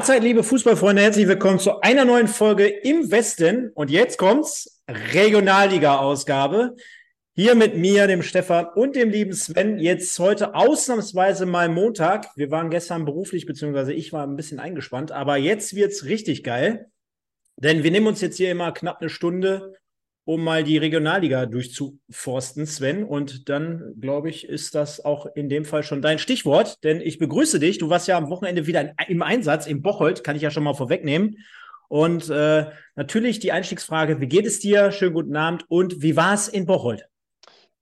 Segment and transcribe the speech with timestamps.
[0.00, 3.70] Mahlzeit, liebe Fußballfreunde, herzlich willkommen zu einer neuen Folge im Westen.
[3.74, 6.74] Und jetzt kommt's, Regionalliga-Ausgabe.
[7.34, 9.78] Hier mit mir, dem Stefan und dem lieben Sven.
[9.78, 12.28] Jetzt heute ausnahmsweise mal Montag.
[12.34, 16.86] Wir waren gestern beruflich, beziehungsweise ich war ein bisschen eingespannt, aber jetzt wird's richtig geil.
[17.56, 19.74] Denn wir nehmen uns jetzt hier immer knapp eine Stunde
[20.24, 23.04] um mal die Regionalliga durchzuforsten, Sven.
[23.04, 27.18] Und dann, glaube ich, ist das auch in dem Fall schon dein Stichwort, denn ich
[27.18, 27.78] begrüße dich.
[27.78, 30.74] Du warst ja am Wochenende wieder im Einsatz in Bocholt, kann ich ja schon mal
[30.74, 31.36] vorwegnehmen.
[31.88, 34.92] Und äh, natürlich die Einstiegsfrage, wie geht es dir?
[34.92, 37.09] Schönen guten Abend und wie war es in Bocholt?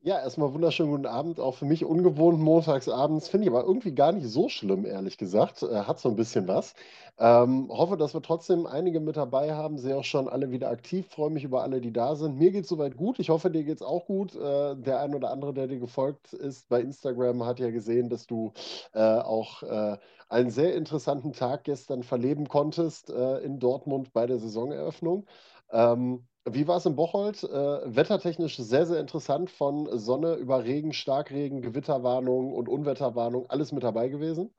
[0.01, 1.41] Ja, erstmal wunderschönen guten Abend.
[1.41, 3.29] Auch für mich ungewohnt montagsabends.
[3.29, 5.63] Finde ich aber irgendwie gar nicht so schlimm, ehrlich gesagt.
[5.65, 6.75] Äh, hat so ein bisschen was.
[7.19, 9.77] Ähm, hoffe, dass wir trotzdem einige mit dabei haben.
[9.77, 11.09] Sehe auch schon alle wieder aktiv.
[11.11, 12.39] Freue mich über alle, die da sind.
[12.39, 13.19] Mir geht es soweit gut.
[13.19, 14.37] Ich hoffe, dir geht es auch gut.
[14.37, 18.27] Äh, der ein oder andere, der dir gefolgt ist bei Instagram, hat ja gesehen, dass
[18.29, 18.53] du
[18.95, 24.39] äh, auch äh, einen sehr interessanten Tag gestern verleben konntest äh, in Dortmund bei der
[24.39, 25.27] Saisoneröffnung.
[25.73, 27.43] Ähm, wie war es in Bocholt?
[27.45, 27.49] Äh,
[27.97, 29.51] wettertechnisch sehr, sehr interessant.
[29.51, 34.55] Von Sonne über Regen, Starkregen, Gewitterwarnung und Unwetterwarnung, alles mit dabei gewesen.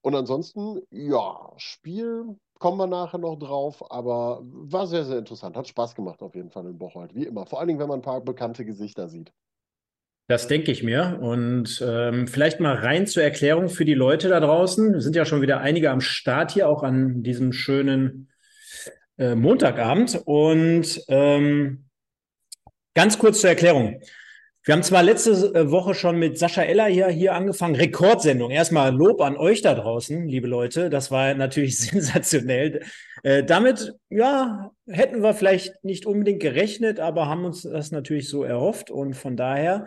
[0.00, 5.56] Und ansonsten, ja, Spiel kommen wir nachher noch drauf, aber war sehr, sehr interessant.
[5.56, 7.46] Hat Spaß gemacht auf jeden Fall in Bocholt, wie immer.
[7.46, 9.32] Vor allen Dingen, wenn man ein paar bekannte Gesichter sieht.
[10.28, 11.18] Das denke ich mir.
[11.22, 14.94] Und ähm, vielleicht mal rein zur Erklärung für die Leute da draußen.
[14.94, 18.28] Es sind ja schon wieder einige am Start hier, auch an diesem schönen
[19.18, 20.20] äh, Montagabend.
[20.24, 21.84] Und ähm,
[22.94, 24.00] ganz kurz zur Erklärung.
[24.68, 28.50] Wir haben zwar letzte äh, Woche schon mit Sascha Eller hier, hier angefangen, Rekordsendung.
[28.50, 30.90] Erstmal Lob an euch da draußen, liebe Leute.
[30.90, 32.82] Das war natürlich sensationell.
[33.22, 38.44] Äh, damit, ja, hätten wir vielleicht nicht unbedingt gerechnet, aber haben uns das natürlich so
[38.44, 38.90] erhofft.
[38.90, 39.86] Und von daher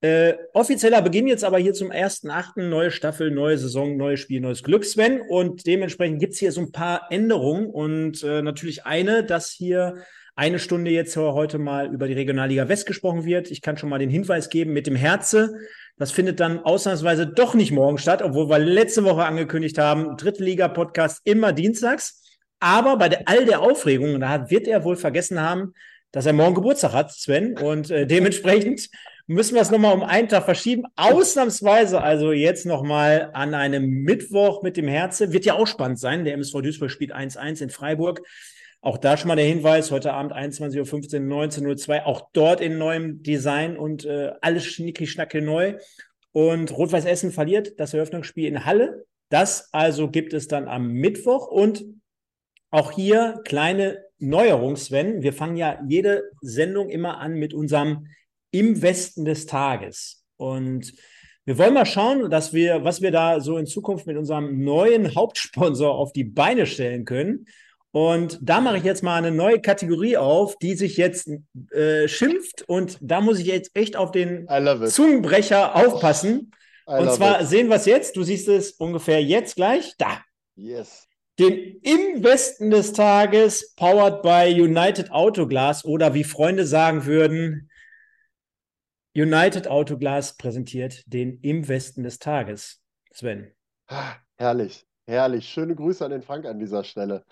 [0.00, 2.62] äh, offizieller Beginn jetzt aber hier zum 1.8.
[2.68, 5.20] Neue Staffel, neue Saison, neues Spiel, neues Glück, Sven.
[5.20, 9.96] Und dementsprechend gibt es hier so ein paar Änderungen und äh, natürlich eine, dass hier
[10.36, 13.50] eine Stunde jetzt heute mal über die Regionalliga West gesprochen wird.
[13.50, 15.56] Ich kann schon mal den Hinweis geben mit dem Herze.
[15.96, 20.44] Das findet dann ausnahmsweise doch nicht morgen statt, obwohl wir letzte Woche angekündigt haben, Dritte
[20.44, 22.22] Liga Podcast immer dienstags.
[22.60, 25.74] Aber bei der, all der Aufregung, da wird er wohl vergessen haben,
[26.12, 27.58] dass er morgen Geburtstag hat, Sven.
[27.58, 28.90] Und äh, dementsprechend
[29.28, 30.84] müssen wir es nochmal um einen Tag verschieben.
[30.96, 35.32] Ausnahmsweise also jetzt nochmal an einem Mittwoch mit dem Herze.
[35.32, 36.24] Wird ja auch spannend sein.
[36.24, 38.22] Der MSV Duisburg spielt 1-1 in Freiburg.
[38.80, 43.22] Auch da schon mal der Hinweis, heute Abend 21.15 Uhr, 19.02 auch dort in neuem
[43.22, 45.76] Design und äh, alles schnicki schnacke neu.
[46.32, 49.04] Und Rot-Weiß Essen verliert das Eröffnungsspiel in Halle.
[49.28, 51.84] Das also gibt es dann am Mittwoch und
[52.70, 55.22] auch hier kleine Neuerung, Sven.
[55.22, 58.06] Wir fangen ja jede Sendung immer an mit unserem
[58.50, 60.24] im Westen des Tages.
[60.36, 60.92] Und
[61.44, 65.14] wir wollen mal schauen, dass wir, was wir da so in Zukunft mit unserem neuen
[65.14, 67.46] Hauptsponsor auf die Beine stellen können.
[67.90, 71.30] Und da mache ich jetzt mal eine neue Kategorie auf, die sich jetzt
[71.72, 72.68] äh, schimpft.
[72.68, 74.46] Und da muss ich jetzt echt auf den
[74.86, 76.52] Zungenbrecher aufpassen.
[76.84, 77.48] Und zwar it.
[77.48, 78.16] sehen wir es jetzt.
[78.16, 79.94] Du siehst es ungefähr jetzt gleich.
[79.98, 80.20] Da.
[80.54, 81.06] Yes.
[81.38, 87.67] Den im Westen des Tages, powered by United Autoglass oder wie Freunde sagen würden,
[89.18, 92.84] United Autoglas präsentiert den im Westen des Tages.
[93.10, 93.50] Sven.
[93.88, 94.86] Ah, herrlich.
[95.08, 95.48] Herrlich.
[95.48, 97.24] Schöne Grüße an den Frank an dieser Stelle.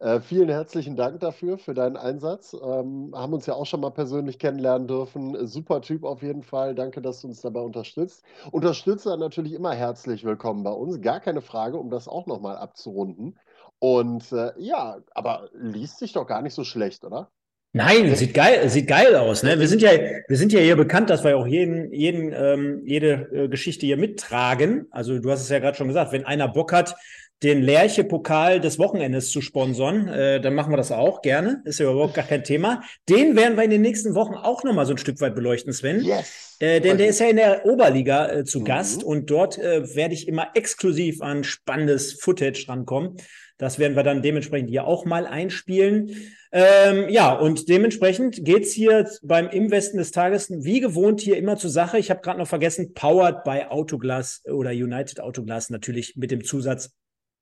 [0.00, 2.52] Äh, vielen herzlichen Dank dafür, für deinen Einsatz.
[2.52, 5.46] Ähm, haben uns ja auch schon mal persönlich kennenlernen dürfen.
[5.46, 6.74] Super Typ auf jeden Fall.
[6.74, 8.22] Danke, dass du uns dabei unterstützt.
[8.50, 11.00] Unterstützer natürlich immer herzlich willkommen bei uns.
[11.00, 13.38] Gar keine Frage, um das auch nochmal abzurunden.
[13.78, 17.30] Und äh, ja, aber liest sich doch gar nicht so schlecht, oder?
[17.72, 19.44] Nein, sieht geil, sieht geil aus.
[19.44, 19.60] Ne?
[19.60, 23.28] Wir sind ja, wir sind ja hier bekannt, dass wir auch jeden, jeden, ähm, jede
[23.32, 24.86] äh, Geschichte hier mittragen.
[24.90, 26.96] Also du hast es ja gerade schon gesagt, wenn einer Bock hat,
[27.42, 31.62] den Lerche-Pokal des Wochenendes zu sponsern, äh, dann machen wir das auch gerne.
[31.64, 32.82] Ist ja überhaupt gar kein Thema.
[33.08, 36.02] Den werden wir in den nächsten Wochen auch nochmal so ein Stück weit beleuchten, Sven.
[36.02, 36.56] Yes.
[36.58, 38.64] Äh, denn der ist ja in der Oberliga äh, zu mhm.
[38.64, 43.16] Gast und dort äh, werde ich immer exklusiv an spannendes Footage rankommen.
[43.60, 46.16] Das werden wir dann dementsprechend hier auch mal einspielen.
[46.50, 51.58] Ähm, ja, und dementsprechend geht's hier beim Im Westen des Tages wie gewohnt hier immer
[51.58, 51.98] zur Sache.
[51.98, 56.90] Ich habe gerade noch vergessen, powered by Autoglass oder United Autoglass natürlich mit dem Zusatz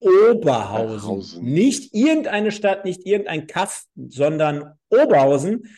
[0.00, 0.96] Oberhausen.
[0.96, 1.44] Oberhausen.
[1.44, 5.68] Nicht irgendeine Stadt, nicht irgendein Kaff, sondern Oberhausen,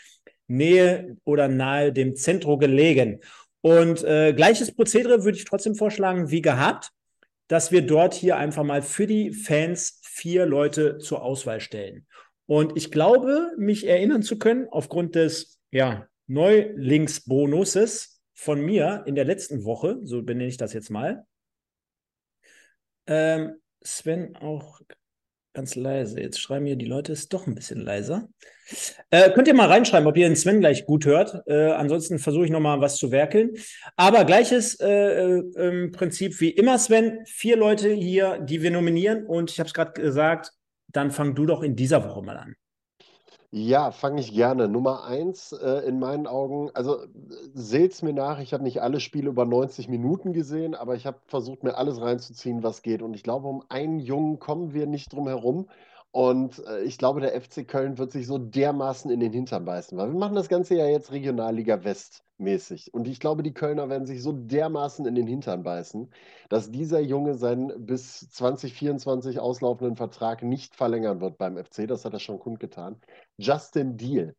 [0.47, 3.21] Nähe oder nahe dem Zentrum gelegen.
[3.61, 6.93] Und äh, gleiches Prozedere würde ich trotzdem vorschlagen wie gehabt,
[7.47, 12.07] dass wir dort hier einfach mal für die Fans vier Leute zur Auswahl stellen.
[12.47, 19.25] Und ich glaube, mich erinnern zu können, aufgrund des ja, Neulingsbonuses von mir in der
[19.25, 21.25] letzten Woche, so benenne ich das jetzt mal,
[23.07, 24.81] ähm, Sven auch
[25.53, 26.21] ganz leise.
[26.21, 28.29] Jetzt schreiben hier die Leute, ist doch ein bisschen leiser.
[29.11, 31.43] Äh, könnt ihr mal reinschreiben, ob ihr den Sven gleich gut hört.
[31.47, 33.53] Äh, ansonsten versuche ich nochmal was zu werkeln.
[33.97, 37.25] Aber gleiches äh, äh Prinzip wie immer, Sven.
[37.27, 39.27] Vier Leute hier, die wir nominieren.
[39.27, 40.53] Und ich habe es gerade gesagt,
[40.89, 42.55] dann fang du doch in dieser Woche mal an.
[43.53, 44.69] Ja, fange ich gerne.
[44.69, 47.05] Nummer eins äh, in meinen Augen, also
[47.53, 51.19] seht's mir nach, ich habe nicht alle Spiele über 90 Minuten gesehen, aber ich habe
[51.27, 53.03] versucht, mir alles reinzuziehen, was geht.
[53.03, 55.69] Und ich glaube, um einen Jungen kommen wir nicht drum herum.
[56.13, 59.97] Und äh, ich glaube, der FC Köln wird sich so dermaßen in den Hintern beißen,
[59.97, 62.93] weil wir machen das Ganze ja jetzt Regionalliga West mäßig.
[62.95, 66.13] Und ich glaube, die Kölner werden sich so dermaßen in den Hintern beißen,
[66.49, 71.87] dass dieser Junge seinen bis 2024 auslaufenden Vertrag nicht verlängern wird beim FC.
[71.87, 73.01] Das hat er schon kundgetan.
[73.39, 74.35] Justin Deal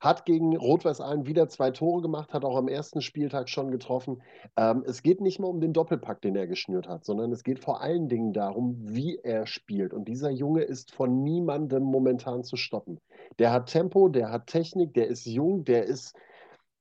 [0.00, 4.22] hat gegen Rot-Weiß Aalen wieder zwei Tore gemacht, hat auch am ersten Spieltag schon getroffen.
[4.56, 7.58] Ähm, es geht nicht mehr um den Doppelpack, den er geschnürt hat, sondern es geht
[7.58, 9.94] vor allen Dingen darum, wie er spielt.
[9.94, 13.00] Und dieser Junge ist von niemandem momentan zu stoppen.
[13.38, 16.16] Der hat Tempo, der hat Technik, der ist jung, der ist.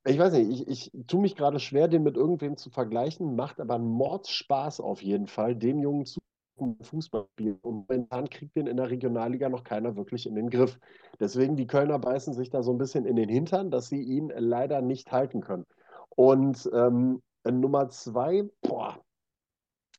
[0.05, 3.61] Ich weiß nicht, ich, ich tue mich gerade schwer, den mit irgendwem zu vergleichen, macht
[3.61, 6.19] aber einen Mordspaß auf jeden Fall, dem Jungen zu
[6.81, 7.59] Fußball spielen.
[7.61, 10.79] Und momentan kriegt den in der Regionalliga noch keiner wirklich in den Griff.
[11.19, 14.31] Deswegen, die Kölner beißen sich da so ein bisschen in den Hintern, dass sie ihn
[14.35, 15.65] leider nicht halten können.
[16.09, 18.99] Und ähm, Nummer zwei, boah,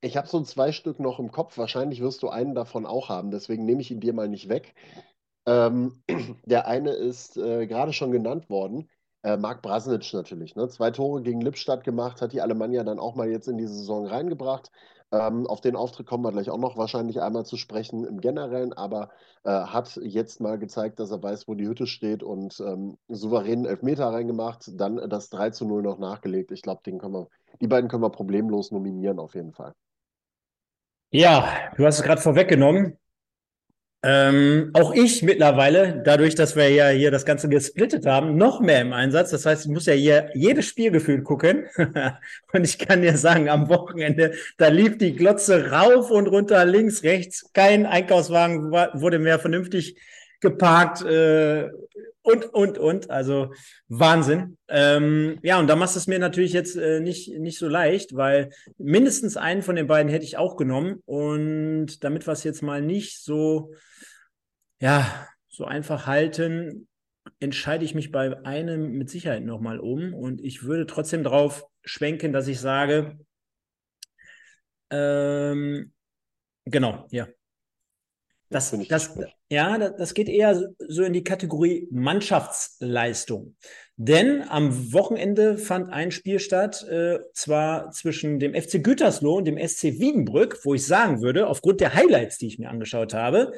[0.01, 1.57] ich habe so zwei Stück noch im Kopf.
[1.59, 3.31] Wahrscheinlich wirst du einen davon auch haben.
[3.31, 4.75] Deswegen nehme ich ihn dir mal nicht weg.
[5.47, 6.03] Ähm,
[6.45, 8.89] der eine ist äh, gerade schon genannt worden.
[9.23, 10.55] Äh, Marc Brasnic natürlich.
[10.57, 10.69] Ne?
[10.69, 14.07] Zwei Tore gegen Lippstadt gemacht, hat die Alemannia dann auch mal jetzt in die Saison
[14.07, 14.71] reingebracht.
[15.13, 18.73] Ähm, auf den Auftritt kommen wir gleich auch noch wahrscheinlich einmal zu sprechen im Generellen,
[18.73, 19.11] aber
[19.45, 23.65] äh, hat jetzt mal gezeigt, dass er weiß, wo die Hütte steht und ähm, souveränen
[23.65, 26.51] Elfmeter reingemacht, dann das 3 zu 0 noch nachgelegt.
[26.51, 29.75] Ich glaube, die beiden können wir problemlos nominieren auf jeden Fall.
[31.11, 32.99] Ja, du hast es gerade vorweggenommen.
[34.07, 38.83] Ähm, auch ich mittlerweile, dadurch, dass wir ja hier das Ganze gesplittet haben, noch mehr
[38.83, 39.31] im Einsatz.
[39.31, 41.65] Das heißt, ich muss ja hier jedes Spielgefühl gucken.
[42.53, 47.03] und ich kann dir sagen, am Wochenende, da lief die Glotze rauf und runter, links,
[47.03, 47.51] rechts.
[47.55, 49.97] Kein Einkaufswagen wurde mehr vernünftig
[50.41, 51.03] geparkt.
[51.03, 51.71] Äh,
[52.21, 53.11] und, und, und.
[53.11, 53.55] Also
[53.89, 54.59] Wahnsinn.
[54.69, 58.15] Ähm, ja, und da machst du es mir natürlich jetzt äh, nicht, nicht so leicht,
[58.17, 61.03] weil mindestens einen von den beiden hätte ich auch genommen.
[61.07, 63.73] Und damit wir es jetzt mal nicht so
[64.81, 66.89] ja, so einfach halten,
[67.41, 70.15] entscheide ich mich bei einem mit Sicherheit nochmal um.
[70.15, 73.19] Und ich würde trotzdem darauf schwenken, dass ich sage,
[74.91, 75.93] ähm,
[76.65, 77.29] genau, ja.
[78.51, 79.19] Das, das,
[79.49, 83.57] ja, das geht eher so in die Kategorie Mannschaftsleistung.
[83.97, 89.59] Denn am Wochenende fand ein Spiel statt, äh, zwar zwischen dem FC Gütersloh und dem
[89.59, 93.53] SC Wiedenbrück, wo ich sagen würde, aufgrund der Highlights, die ich mir angeschaut habe,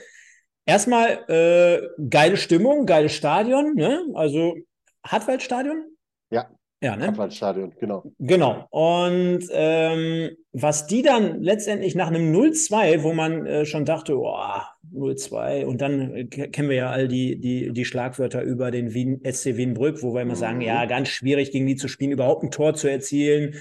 [0.66, 4.04] Erstmal äh, geile Stimmung, geiles Stadion, ne?
[4.14, 4.56] Also
[5.04, 5.84] Hartwaldstadion?
[6.30, 6.50] Ja.
[6.82, 7.06] Ja, ne?
[7.06, 8.12] Hartwaldstadion, genau.
[8.18, 8.66] Genau.
[8.70, 14.36] Und ähm, was die dann letztendlich nach einem 0-2, wo man äh, schon dachte, oh,
[14.92, 19.22] 0-2, und dann äh, kennen wir ja all die, die, die Schlagwörter über den Wien,
[19.24, 20.38] SC Wienbrück, wo wir immer mhm.
[20.38, 23.54] sagen, ja, ganz schwierig gegen die zu spielen, überhaupt ein Tor zu erzielen.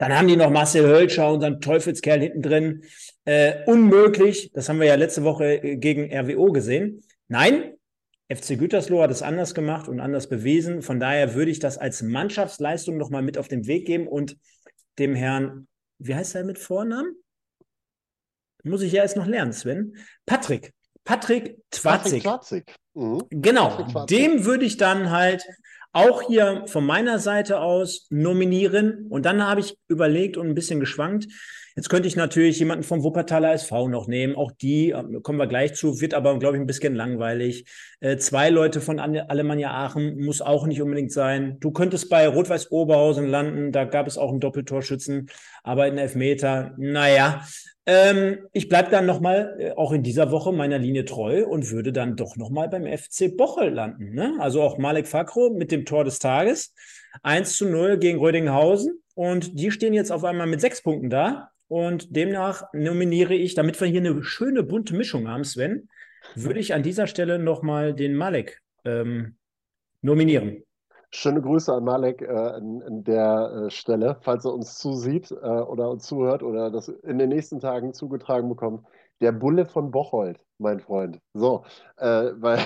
[0.00, 2.84] Dann haben die noch Marcel Hölscher, unseren Teufelskerl hinten drin.
[3.26, 4.50] Äh, unmöglich.
[4.54, 7.02] Das haben wir ja letzte Woche äh, gegen RWO gesehen.
[7.28, 7.74] Nein,
[8.34, 10.80] FC Gütersloh hat es anders gemacht und anders bewiesen.
[10.80, 14.38] Von daher würde ich das als Mannschaftsleistung nochmal mit auf den Weg geben und
[14.98, 17.14] dem Herrn, wie heißt er mit Vornamen?
[18.64, 19.96] Muss ich ja jetzt noch lernen, Sven.
[20.24, 20.72] Patrick.
[21.04, 22.24] Patrick Twatzig.
[22.24, 23.22] Patrick Mhm.
[23.30, 25.44] Genau, Patrick dem würde ich dann halt
[25.92, 29.06] auch hier von meiner Seite aus nominieren.
[29.08, 31.26] Und dann habe ich überlegt und ein bisschen geschwankt.
[31.76, 34.34] Jetzt könnte ich natürlich jemanden vom Wuppertaler SV noch nehmen.
[34.34, 37.64] Auch die äh, kommen wir gleich zu, wird aber, glaube ich, ein bisschen langweilig.
[38.00, 41.58] Äh, zwei Leute von Alemannia Aachen muss auch nicht unbedingt sein.
[41.60, 43.72] Du könntest bei Rot-Weiß Oberhausen landen.
[43.72, 45.30] Da gab es auch einen Doppeltorschützen,
[45.62, 47.44] aber in Elfmeter, naja.
[47.86, 51.92] Ähm, ich bleibe dann nochmal, äh, auch in dieser Woche, meiner Linie treu und würde
[51.92, 54.14] dann doch nochmal beim FC Bochel landen.
[54.14, 54.36] Ne?
[54.38, 56.74] Also auch Malek Fakro mit dem Tor des Tages.
[57.22, 59.02] 1 zu 0 gegen Rödinghausen.
[59.14, 61.50] Und die stehen jetzt auf einmal mit sechs Punkten da.
[61.68, 65.88] Und demnach nominiere ich, damit wir hier eine schöne bunte Mischung haben, Sven,
[66.34, 69.36] würde ich an dieser Stelle nochmal den Malek ähm,
[70.02, 70.64] nominieren.
[71.12, 75.34] Schöne Grüße an Malek äh, an, an, der äh, Stelle, falls er uns zusieht äh,
[75.34, 78.86] oder uns zuhört oder das in den nächsten Tagen zugetragen bekommt.
[79.20, 81.18] Der Bulle von Bocholt, mein Freund.
[81.34, 81.64] So,
[81.96, 82.60] äh, weil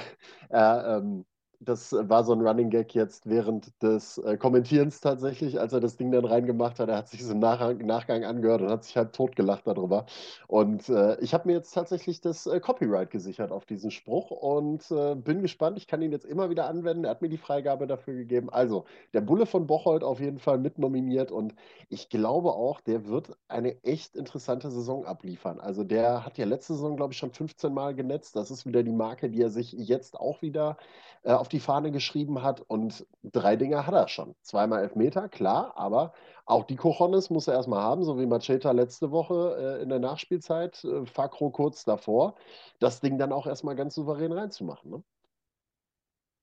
[0.51, 1.25] er ähm,
[1.65, 5.97] das war so ein Running Gag jetzt während des äh, Kommentierens tatsächlich, als er das
[5.97, 6.89] Ding dann reingemacht hat.
[6.89, 10.07] Er hat sich so im Nach Nachgang angehört und hat sich halt totgelacht darüber.
[10.49, 14.91] Und äh, ich habe mir jetzt tatsächlich das äh, Copyright gesichert auf diesen Spruch und
[14.91, 15.79] äh, bin gespannt.
[15.79, 17.05] Ich kann ihn jetzt immer wieder anwenden.
[17.05, 18.51] Er hat mir die Freigabe dafür gegeben.
[18.51, 21.55] Also, der Bulle von Bocholt auf jeden Fall mit nominiert und
[21.89, 25.61] ich glaube auch, der wird eine echt interessante Saison abliefern.
[25.61, 28.37] Also, der hat ja letzte Saison, glaube ich, schon 15 Mal genetzt.
[28.37, 30.77] Das ist wieder die Marke, die er sich jetzt auch wieder
[31.25, 32.61] äh, auf die Fahne geschrieben hat.
[32.61, 34.35] Und drei Dinge hat er schon.
[34.43, 36.13] Zweimal Elfmeter, klar, aber
[36.47, 39.99] auch die Cojones muss er erstmal haben, so wie Macheta letzte Woche äh, in der
[39.99, 42.35] Nachspielzeit, äh, Fakro kurz davor,
[42.81, 44.91] das Ding dann auch erstmal ganz souverän reinzumachen.
[44.91, 45.03] Ne?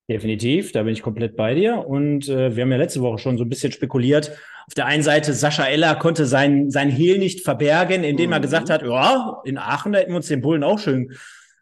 [0.10, 1.88] Definitiv, da bin ich komplett bei dir.
[1.88, 4.32] Und äh, wir haben ja letzte Woche schon so ein bisschen spekuliert.
[4.68, 8.34] Auf der einen Seite, Sascha Eller konnte sein, sein Hehl nicht verbergen, indem mhm.
[8.34, 11.14] er gesagt hat, ja, in Aachen, da hätten wir uns den Bullen auch schön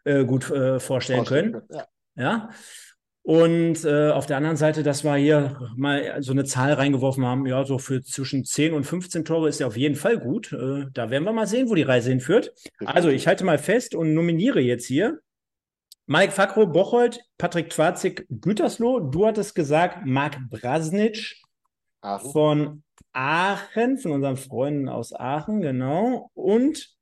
[0.04, 1.62] äh, gut äh, vorstellen, vorstellen, können.
[1.70, 1.86] Ja.
[2.16, 2.48] ja.
[3.22, 7.46] Und äh, auf der anderen Seite, dass wir hier mal so eine Zahl reingeworfen haben,
[7.46, 10.52] ja, so für zwischen 10 und 15 Tore ist ja auf jeden Fall gut.
[10.52, 12.52] Äh, da werden wir mal sehen, wo die Reise hinführt.
[12.84, 15.20] Also ich halte mal fest und nominiere jetzt hier
[16.06, 19.00] Mike Fakro, Bocholt, Patrick Twarzig, Gütersloh.
[19.00, 21.36] Du hattest gesagt, Marc Brasnic
[22.00, 22.32] Aachen.
[22.32, 26.30] von Aachen, von unseren Freunden aus Aachen, genau.
[26.34, 26.96] Und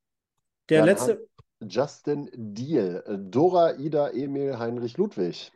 [0.69, 1.27] der Dann letzte.
[1.61, 5.51] Justin Diel, Dora, Ida, Emil, Heinrich, Ludwig.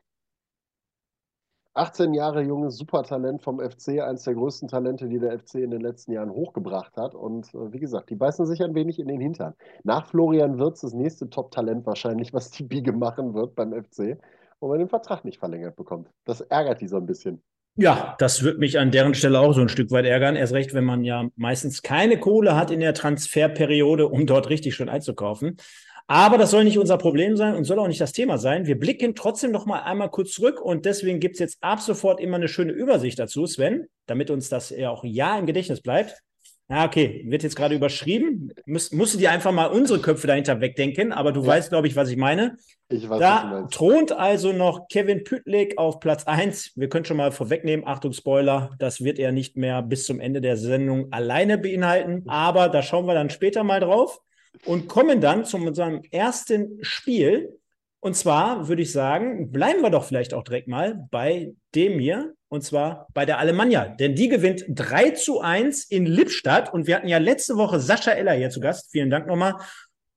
[1.76, 5.82] 18 Jahre junges Supertalent vom FC, eines der größten Talente, die der FC in den
[5.82, 7.16] letzten Jahren hochgebracht hat.
[7.16, 9.56] Und äh, wie gesagt, die beißen sich ein wenig in den Hintern.
[9.84, 14.18] Nach Florian Wirtz das nächste Top-Talent wahrscheinlich, was die Biege machen wird beim FC,
[14.60, 16.10] wo man den Vertrag nicht verlängert bekommt.
[16.26, 17.42] Das ärgert die so ein bisschen.
[17.76, 20.36] Ja, das wird mich an deren Stelle auch so ein Stück weit ärgern.
[20.36, 24.76] Erst recht, wenn man ja meistens keine Kohle hat in der Transferperiode, um dort richtig
[24.76, 25.58] schön einzukaufen.
[26.08, 28.66] Aber das soll nicht unser Problem sein und soll auch nicht das Thema sein.
[28.66, 32.20] Wir blicken trotzdem noch mal einmal kurz zurück und deswegen gibt es jetzt ab sofort
[32.20, 36.22] immer eine schöne Übersicht dazu, Sven, damit uns das ja auch ja im Gedächtnis bleibt.
[36.70, 38.54] Ja, okay, wird jetzt gerade überschrieben.
[38.66, 41.48] Muss, musst du dir einfach mal unsere Köpfe dahinter wegdenken, aber du ja.
[41.48, 42.58] weißt, glaube ich, was ich meine.
[42.90, 46.72] Ich weiß, da thront also noch Kevin Pütlik auf Platz 1.
[46.76, 50.42] Wir können schon mal vorwegnehmen, Achtung, Spoiler, das wird er nicht mehr bis zum Ende
[50.42, 54.22] der Sendung alleine beinhalten, aber da schauen wir dann später mal drauf
[54.66, 57.60] und kommen dann zu unserem ersten Spiel.
[58.00, 62.34] Und zwar würde ich sagen, bleiben wir doch vielleicht auch direkt mal bei dem hier,
[62.50, 63.88] und zwar bei der Alemannia.
[63.88, 66.72] Denn die gewinnt 3 zu 1 in Lippstadt.
[66.72, 68.92] Und wir hatten ja letzte Woche Sascha Eller hier zu Gast.
[68.92, 69.56] Vielen Dank nochmal.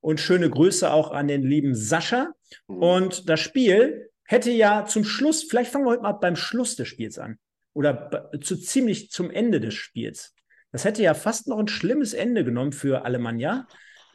[0.01, 2.29] Und schöne Grüße auch an den lieben Sascha.
[2.69, 2.83] Mhm.
[2.83, 6.89] Und das Spiel hätte ja zum Schluss, vielleicht fangen wir heute mal beim Schluss des
[6.89, 7.39] Spiels an.
[7.73, 10.35] Oder zu ziemlich zum Ende des Spiels.
[10.73, 13.67] Das hätte ja fast noch ein schlimmes Ende genommen für Alemannia.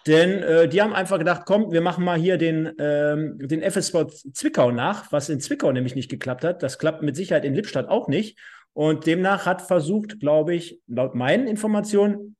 [0.08, 4.08] Denn äh, die haben einfach gedacht, komm, wir machen mal hier den, ähm, den FSV
[4.34, 6.64] Zwickau nach, was in Zwickau nämlich nicht geklappt hat.
[6.64, 8.40] Das klappt mit Sicherheit in Lippstadt auch nicht.
[8.74, 12.36] Und demnach hat versucht, glaube ich, laut meinen Informationen,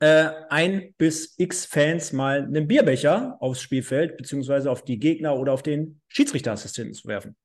[0.00, 5.52] äh, ein bis x Fans mal einen Bierbecher aufs Spielfeld, beziehungsweise auf die Gegner oder
[5.52, 7.36] auf den Schiedsrichterassistenten zu werfen.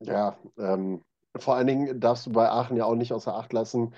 [0.00, 1.02] Ja, ähm,
[1.36, 3.92] vor allen Dingen darfst du bei Aachen ja auch nicht außer Acht lassen,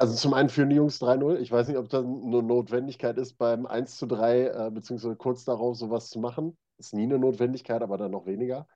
[0.00, 1.36] also zum einen führen die Jungs 3-0.
[1.40, 5.44] Ich weiß nicht, ob das eine Notwendigkeit ist, beim 1 zu 3, äh, beziehungsweise kurz
[5.44, 6.56] darauf sowas zu machen.
[6.78, 8.66] Ist nie eine Notwendigkeit, aber dann noch weniger.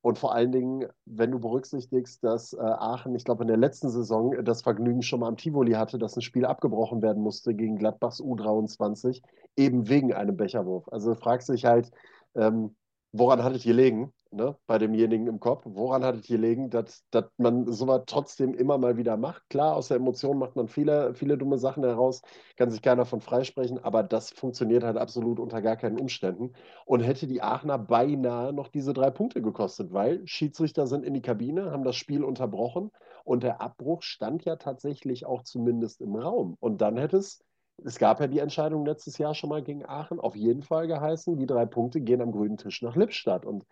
[0.00, 3.90] Und vor allen Dingen, wenn du berücksichtigst, dass äh, Aachen, ich glaube, in der letzten
[3.90, 7.76] Saison das Vergnügen schon mal am Tivoli hatte, dass ein Spiel abgebrochen werden musste gegen
[7.76, 9.22] Gladbachs U23,
[9.56, 10.88] eben wegen einem Becherwurf.
[10.90, 11.92] Also fragst dich halt,
[12.34, 12.74] ähm,
[13.12, 14.12] woran hat es gelegen?
[14.36, 15.62] Ne, bei demjenigen im Kopf.
[15.66, 19.48] Woran hat es gelegen, dass, dass man sowas trotzdem immer mal wieder macht?
[19.50, 22.22] Klar, aus der Emotion macht man viele, viele dumme Sachen heraus,
[22.56, 26.52] kann sich keiner von freisprechen, aber das funktioniert halt absolut unter gar keinen Umständen
[26.84, 31.22] und hätte die Aachener beinahe noch diese drei Punkte gekostet, weil Schiedsrichter sind in die
[31.22, 32.90] Kabine, haben das Spiel unterbrochen
[33.24, 36.56] und der Abbruch stand ja tatsächlich auch zumindest im Raum.
[36.60, 37.40] Und dann hätte es
[37.84, 41.36] es gab ja die Entscheidung letztes Jahr schon mal gegen Aachen, auf jeden Fall geheißen,
[41.36, 43.44] die drei Punkte gehen am grünen Tisch nach Lippstadt.
[43.44, 43.64] Und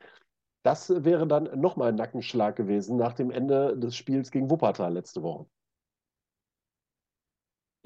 [0.64, 5.22] das wäre dann nochmal ein Nackenschlag gewesen nach dem Ende des Spiels gegen Wuppertal letzte
[5.22, 5.46] Woche.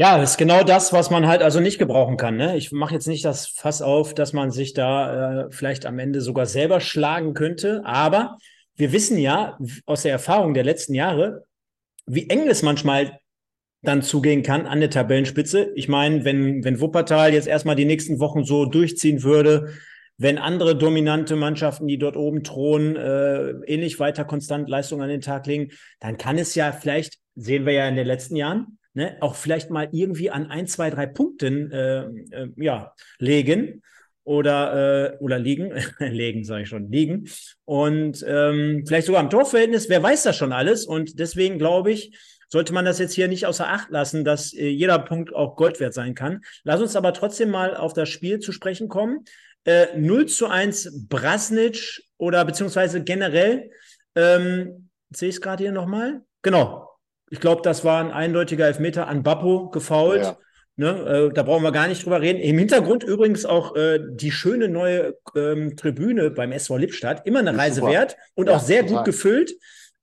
[0.01, 2.37] Ja, das ist genau das, was man halt also nicht gebrauchen kann.
[2.37, 2.57] Ne?
[2.57, 6.21] Ich mache jetzt nicht das Fass auf, dass man sich da äh, vielleicht am Ende
[6.21, 7.83] sogar selber schlagen könnte.
[7.85, 8.39] Aber
[8.77, 11.47] wir wissen ja aus der Erfahrung der letzten Jahre,
[12.07, 13.19] wie eng es manchmal
[13.83, 15.73] dann zugehen kann an der Tabellenspitze.
[15.75, 19.75] Ich meine, wenn, wenn Wuppertal jetzt erstmal die nächsten Wochen so durchziehen würde,
[20.19, 25.21] wenn andere dominante Mannschaften, die dort oben thronen, äh, ähnlich weiter konstant Leistung an den
[25.21, 25.71] Tag legen,
[26.01, 29.71] dann kann es ja vielleicht, sehen wir ja in den letzten Jahren, ne, auch vielleicht
[29.71, 33.83] mal irgendwie an ein, zwei, drei Punkten äh, äh, ja, legen.
[34.25, 37.31] oder, äh, oder liegen, legen, sage ich schon, liegen.
[37.65, 40.85] Und ähm, vielleicht sogar im Torverhältnis, wer weiß das schon alles.
[40.85, 42.15] Und deswegen glaube ich,
[42.49, 45.81] sollte man das jetzt hier nicht außer Acht lassen, dass äh, jeder Punkt auch Gold
[45.81, 46.41] wert sein kann.
[46.65, 49.25] Lass uns aber trotzdem mal auf das Spiel zu sprechen kommen.
[49.65, 53.71] Äh, 0 zu 1 Brasnic oder beziehungsweise generell,
[54.15, 56.23] ähm, sehe ich es gerade hier nochmal?
[56.43, 56.89] Genau.
[57.31, 60.23] Ich glaube, das war ein eindeutiger Elfmeter an Bappo gefault.
[60.23, 60.39] Ja.
[60.77, 62.39] Ne, äh, da brauchen wir gar nicht drüber reden.
[62.39, 67.27] Im Hintergrund übrigens auch äh, die schöne neue ähm, Tribüne beim SV Lippstadt.
[67.27, 67.93] Immer eine Reise super.
[67.93, 68.99] wert und ja, auch sehr total.
[68.99, 69.53] gut gefüllt.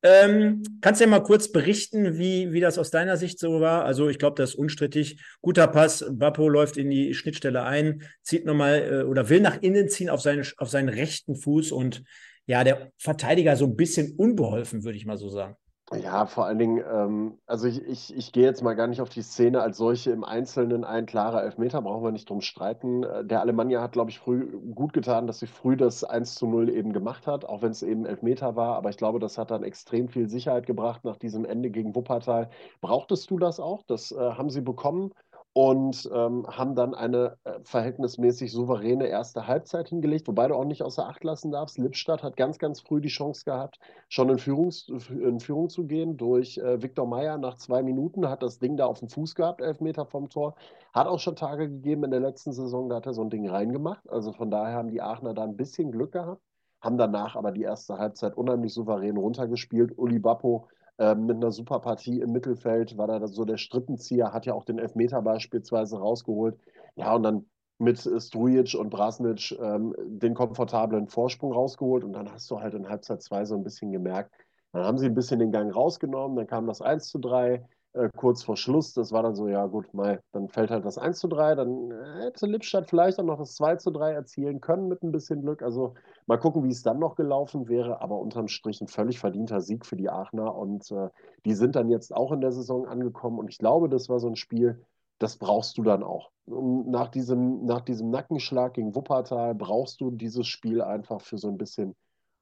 [0.08, 3.86] Ähm, kannst du ja mal kurz berichten, wie, wie das aus deiner Sicht so war?
[3.86, 5.20] Also, ich glaube, das ist unstrittig.
[5.42, 6.06] Guter Pass.
[6.08, 10.22] Bappo läuft in die Schnittstelle ein, zieht nochmal äh, oder will nach innen ziehen auf
[10.22, 12.04] seinen, auf seinen rechten Fuß und
[12.46, 15.56] ja, der Verteidiger so ein bisschen unbeholfen, würde ich mal so sagen.
[15.94, 19.10] Ja, vor allen Dingen, ähm, also ich, ich, ich gehe jetzt mal gar nicht auf
[19.10, 20.84] die Szene als solche im Einzelnen.
[20.84, 23.04] Ein klarer Elfmeter, brauchen wir nicht drum streiten.
[23.04, 26.48] Äh, der Alemannia hat, glaube ich, früh gut getan, dass sie früh das 1 zu
[26.48, 28.76] 0 eben gemacht hat, auch wenn es eben Elfmeter war.
[28.78, 32.50] Aber ich glaube, das hat dann extrem viel Sicherheit gebracht nach diesem Ende gegen Wuppertal.
[32.82, 33.84] Brauchtest du das auch?
[33.84, 35.12] Das äh, haben sie bekommen
[35.58, 40.84] und ähm, haben dann eine äh, verhältnismäßig souveräne erste Halbzeit hingelegt, wobei du auch nicht
[40.84, 41.78] außer Acht lassen darfst.
[41.78, 46.18] Lippstadt hat ganz, ganz früh die Chance gehabt, schon in, Führungs in Führung zu gehen
[46.18, 49.62] durch äh, Viktor Meyer nach zwei Minuten, hat das Ding da auf dem Fuß gehabt,
[49.62, 50.56] elf Meter vom Tor.
[50.92, 53.48] Hat auch schon Tage gegeben in der letzten Saison, da hat er so ein Ding
[53.48, 54.10] reingemacht.
[54.10, 56.42] Also von daher haben die Aachener da ein bisschen Glück gehabt,
[56.82, 59.98] haben danach aber die erste Halbzeit unheimlich souverän runtergespielt.
[59.98, 64.46] Uli Bappo ähm, mit einer super Partie im Mittelfeld, war da so der Strippenzieher, hat
[64.46, 66.58] ja auch den Elfmeter beispielsweise rausgeholt.
[66.96, 67.46] Ja, und dann
[67.78, 72.88] mit Strujic und Brasnic ähm, den komfortablen Vorsprung rausgeholt und dann hast du halt in
[72.88, 74.32] Halbzeit 2 so ein bisschen gemerkt,
[74.72, 78.10] dann haben sie ein bisschen den Gang rausgenommen, dann kam das 1 zu 3, äh,
[78.16, 78.94] kurz vor Schluss.
[78.94, 81.92] Das war dann so, ja gut, mal, dann fällt halt das 1 zu 3, dann
[82.22, 85.62] hätte Lippstadt vielleicht auch noch das 2 zu 3 erzielen können mit ein bisschen Glück.
[85.62, 85.94] Also
[86.28, 89.86] mal gucken, wie es dann noch gelaufen wäre, aber unterm Strich ein völlig verdienter Sieg
[89.86, 91.10] für die Aachener und äh,
[91.46, 94.28] die sind dann jetzt auch in der Saison angekommen und ich glaube, das war so
[94.28, 94.84] ein Spiel,
[95.20, 96.32] das brauchst du dann auch.
[96.46, 101.48] Und nach diesem, nach diesem Nackenschlag gegen Wuppertal brauchst du dieses Spiel einfach für so
[101.48, 101.96] ein bisschen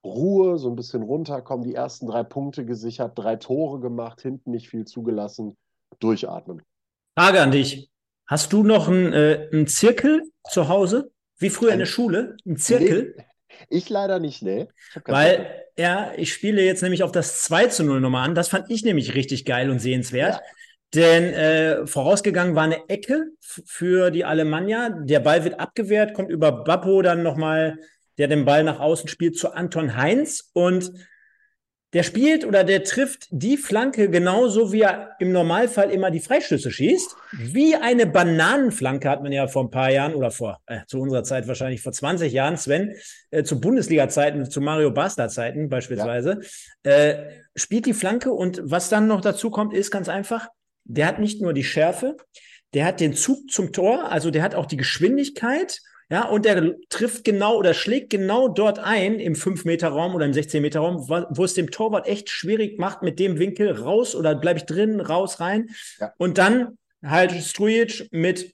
[0.04, 4.70] Ruhe, so ein bisschen runterkommen, die ersten drei Punkte gesichert, drei Tore gemacht, hinten nicht
[4.70, 5.56] viel zugelassen,
[6.00, 6.62] durchatmen.
[7.18, 7.90] Frage an dich.
[8.28, 11.12] Hast du noch einen, äh, einen Zirkel zu Hause?
[11.38, 12.38] Wie früher in der Schule?
[12.46, 13.14] Ein Zirkel?
[13.18, 13.24] Nee,
[13.70, 14.68] ich leider nicht, nee.
[15.06, 15.46] Weil, Zirkel.
[15.78, 18.36] ja, ich spiele jetzt nämlich auf das 2 zu 0 nochmal an.
[18.36, 20.36] Das fand ich nämlich richtig geil und sehenswert.
[20.36, 20.42] Ja.
[20.94, 24.90] Denn äh, vorausgegangen war eine Ecke für die Alemannia.
[24.90, 27.80] Der Ball wird abgewehrt, kommt über Bappo dann nochmal
[28.18, 30.52] der den Ball nach außen spielt, zu Anton Heinz.
[30.54, 30.92] Und
[31.94, 36.72] der spielt oder der trifft die Flanke genauso, wie er im Normalfall immer die Freistöße
[36.72, 37.16] schießt.
[37.34, 41.24] Wie eine Bananenflanke hat man ja vor ein paar Jahren oder vor, äh, zu unserer
[41.24, 42.96] Zeit wahrscheinlich vor 20 Jahren, Sven,
[43.30, 46.40] äh, zu Bundesliga-Zeiten, zu Mario Basta-Zeiten beispielsweise,
[46.84, 46.92] ja.
[46.92, 50.48] äh, spielt die Flanke und was dann noch dazu kommt, ist ganz einfach,
[50.86, 52.18] der hat nicht nur die Schärfe,
[52.74, 55.80] der hat den Zug zum Tor, also der hat auch die Geschwindigkeit
[56.14, 61.10] ja, und er trifft genau oder schlägt genau dort ein im 5-Meter-Raum oder im 16-Meter-Raum,
[61.10, 65.02] wo es dem Torwart echt schwierig macht, mit dem Winkel raus oder bleibe ich drin,
[65.02, 65.72] raus, rein.
[66.00, 66.14] Ja.
[66.18, 68.54] Und dann halt Strujic mit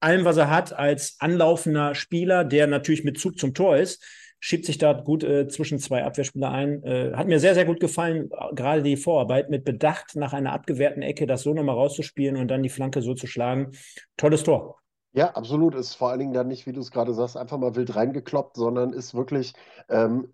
[0.00, 4.02] allem, was er hat, als anlaufender Spieler, der natürlich mit Zug zum Tor ist,
[4.40, 6.82] schiebt sich da gut äh, zwischen zwei Abwehrspieler ein.
[6.84, 11.02] Äh, hat mir sehr, sehr gut gefallen, gerade die Vorarbeit mit Bedacht nach einer abgewehrten
[11.02, 13.72] Ecke, das so nochmal rauszuspielen und dann die Flanke so zu schlagen.
[14.16, 14.77] Tolles Tor.
[15.12, 15.74] Ja, absolut.
[15.74, 18.56] Ist vor allen Dingen dann nicht, wie du es gerade sagst, einfach mal wild reingekloppt,
[18.56, 19.54] sondern ist wirklich
[19.88, 20.28] ähm,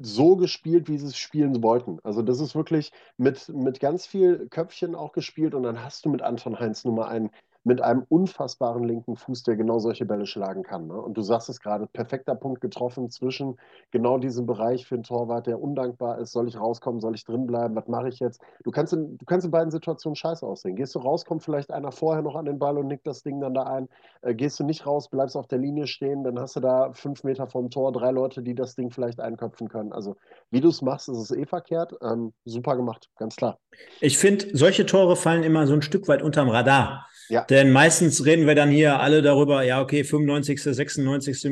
[0.00, 1.98] so gespielt, wie sie es spielen wollten.
[2.02, 6.10] Also das ist wirklich mit, mit ganz viel Köpfchen auch gespielt und dann hast du
[6.10, 7.30] mit Anton Heinz Nummer einen
[7.64, 10.88] mit einem unfassbaren linken Fuß, der genau solche Bälle schlagen kann.
[10.88, 11.00] Ne?
[11.00, 13.58] Und du sagst es gerade, perfekter Punkt getroffen zwischen
[13.90, 16.32] genau diesem Bereich für einen Torwart, der undankbar ist.
[16.32, 17.00] Soll ich rauskommen?
[17.00, 17.76] Soll ich drin bleiben?
[17.76, 18.40] Was mache ich jetzt?
[18.64, 20.74] Du kannst, in, du kannst in beiden Situationen scheiße aussehen.
[20.76, 23.40] Gehst du raus, kommt vielleicht einer vorher noch an den Ball und nickt das Ding
[23.40, 23.88] dann da ein.
[24.22, 27.24] Äh, gehst du nicht raus, bleibst auf der Linie stehen, dann hast du da fünf
[27.24, 29.92] Meter vom Tor drei Leute, die das Ding vielleicht einköpfen können.
[29.92, 30.16] Also
[30.50, 31.94] wie du es machst, ist es eh verkehrt.
[32.02, 33.58] Ähm, super gemacht, ganz klar.
[34.00, 37.06] Ich finde, solche Tore fallen immer so ein Stück weit unterm Radar.
[37.28, 37.44] Ja.
[37.44, 41.44] Denn meistens reden wir dann hier alle darüber, ja, okay, 95., 96.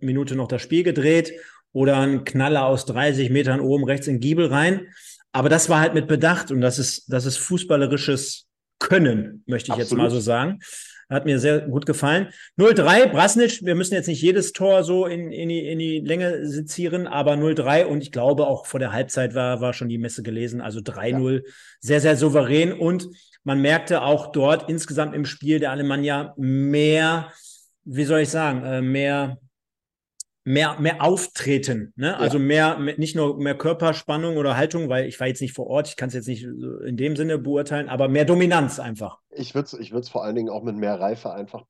[0.00, 1.32] Minute noch das Spiel gedreht
[1.72, 4.88] oder ein Knaller aus 30 Metern oben rechts in Giebel rein.
[5.32, 8.46] Aber das war halt mit Bedacht und das ist, das ist fußballerisches
[8.78, 9.90] Können, möchte ich Absolut.
[9.90, 10.60] jetzt mal so sagen.
[11.08, 12.28] Hat mir sehr gut gefallen.
[12.58, 16.46] 0-3, Brasnic, wir müssen jetzt nicht jedes Tor so in, in, die, in die Länge
[16.46, 20.22] sezieren, aber 0-3 und ich glaube auch vor der Halbzeit war, war schon die Messe
[20.22, 21.40] gelesen, also 3-0, ja.
[21.80, 23.08] sehr, sehr souverän und
[23.42, 27.32] man merkte auch dort insgesamt im Spiel der Alemannia mehr,
[27.84, 29.38] wie soll ich sagen, äh, mehr
[30.48, 32.16] mehr, mehr auftreten, ne?
[32.16, 35.66] Also mehr, mehr, nicht nur mehr Körperspannung oder Haltung, weil ich war jetzt nicht vor
[35.66, 39.18] Ort, ich kann es jetzt nicht in dem Sinne beurteilen, aber mehr Dominanz einfach.
[39.30, 41.64] Ich würde es ich vor allen Dingen auch mit mehr Reife einfach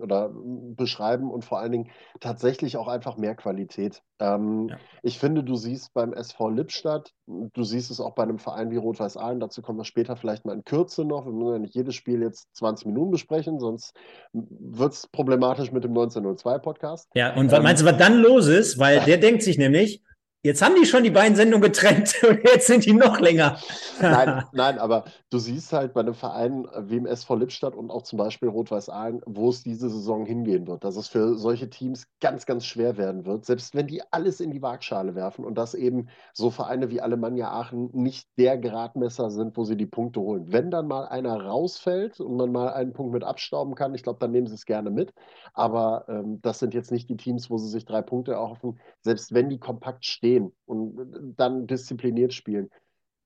[0.00, 4.02] oder beschreiben und vor allen Dingen tatsächlich auch einfach mehr Qualität.
[4.18, 4.78] Ähm, ja.
[5.02, 8.76] Ich finde, du siehst beim SV Lippstadt, du siehst es auch bei einem Verein wie
[8.76, 11.26] Rot-Weiß Aalen, dazu kommen wir später vielleicht mal in Kürze noch.
[11.26, 13.94] Wir müssen ja nicht jedes Spiel jetzt 20 Minuten besprechen, sonst
[14.32, 17.10] wird es problematisch mit dem 1902-Podcast.
[17.14, 18.78] Ja, und ähm, meinst du, was dann los ist?
[18.78, 20.02] Weil der denkt sich nämlich,
[20.44, 23.58] Jetzt haben die schon die beiden Sendungen getrennt und jetzt sind die noch länger.
[24.00, 28.02] nein, nein, aber du siehst halt bei einem Verein wie im SV Lippstadt und auch
[28.02, 32.08] zum Beispiel Rot-Weiß Aalen, wo es diese Saison hingehen wird, dass es für solche Teams
[32.20, 35.74] ganz, ganz schwer werden wird, selbst wenn die alles in die Waagschale werfen und dass
[35.74, 40.46] eben so Vereine wie Alemannia Aachen nicht der Gradmesser sind, wo sie die Punkte holen.
[40.48, 44.18] Wenn dann mal einer rausfällt und man mal einen Punkt mit abstauben kann, ich glaube,
[44.18, 45.14] dann nehmen sie es gerne mit.
[45.54, 49.32] Aber ähm, das sind jetzt nicht die Teams, wo sie sich drei Punkte erhoffen, selbst
[49.32, 52.70] wenn die kompakt stehen stehen und dann diszipliniert spielen,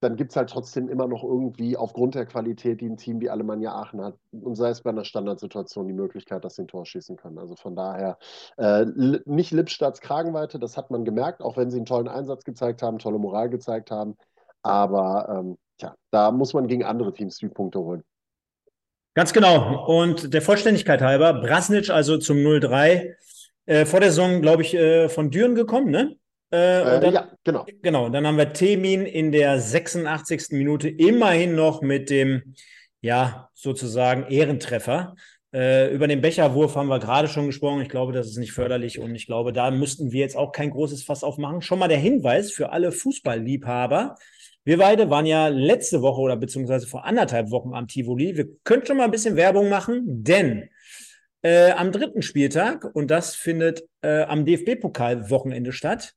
[0.00, 3.30] dann gibt es halt trotzdem immer noch irgendwie aufgrund der Qualität, die ein Team wie
[3.30, 6.84] Alemannia Aachen hat, und sei es bei einer Standardsituation die Möglichkeit, dass sie ein Tor
[6.84, 7.38] schießen können.
[7.38, 8.18] Also von daher
[8.58, 8.84] äh,
[9.24, 12.98] nicht Lippstadts Kragenweite, das hat man gemerkt, auch wenn sie einen tollen Einsatz gezeigt haben,
[12.98, 14.16] tolle Moral gezeigt haben.
[14.62, 18.02] Aber ähm, tja, da muss man gegen andere Teams die Punkte holen.
[19.14, 19.86] Ganz genau.
[19.86, 23.14] Und der Vollständigkeit halber, Brasnic also zum 0-3.
[23.64, 26.16] Äh, vor der Saison, glaube ich, äh, von Düren gekommen, ne?
[26.50, 27.66] Äh, dann, ja, genau.
[27.82, 30.52] Genau, dann haben wir Temin in der 86.
[30.52, 32.54] Minute immerhin noch mit dem,
[33.00, 35.16] ja, sozusagen Ehrentreffer.
[35.52, 37.80] Äh, über den Becherwurf haben wir gerade schon gesprochen.
[37.80, 40.70] Ich glaube, das ist nicht förderlich und ich glaube, da müssten wir jetzt auch kein
[40.70, 41.62] großes Fass aufmachen.
[41.62, 44.16] Schon mal der Hinweis für alle Fußballliebhaber.
[44.64, 48.36] Wir beide waren ja letzte Woche oder beziehungsweise vor anderthalb Wochen am Tivoli.
[48.36, 50.68] Wir können schon mal ein bisschen Werbung machen, denn
[51.42, 56.14] äh, am dritten Spieltag, und das findet äh, am DFB-Pokal-Wochenende statt,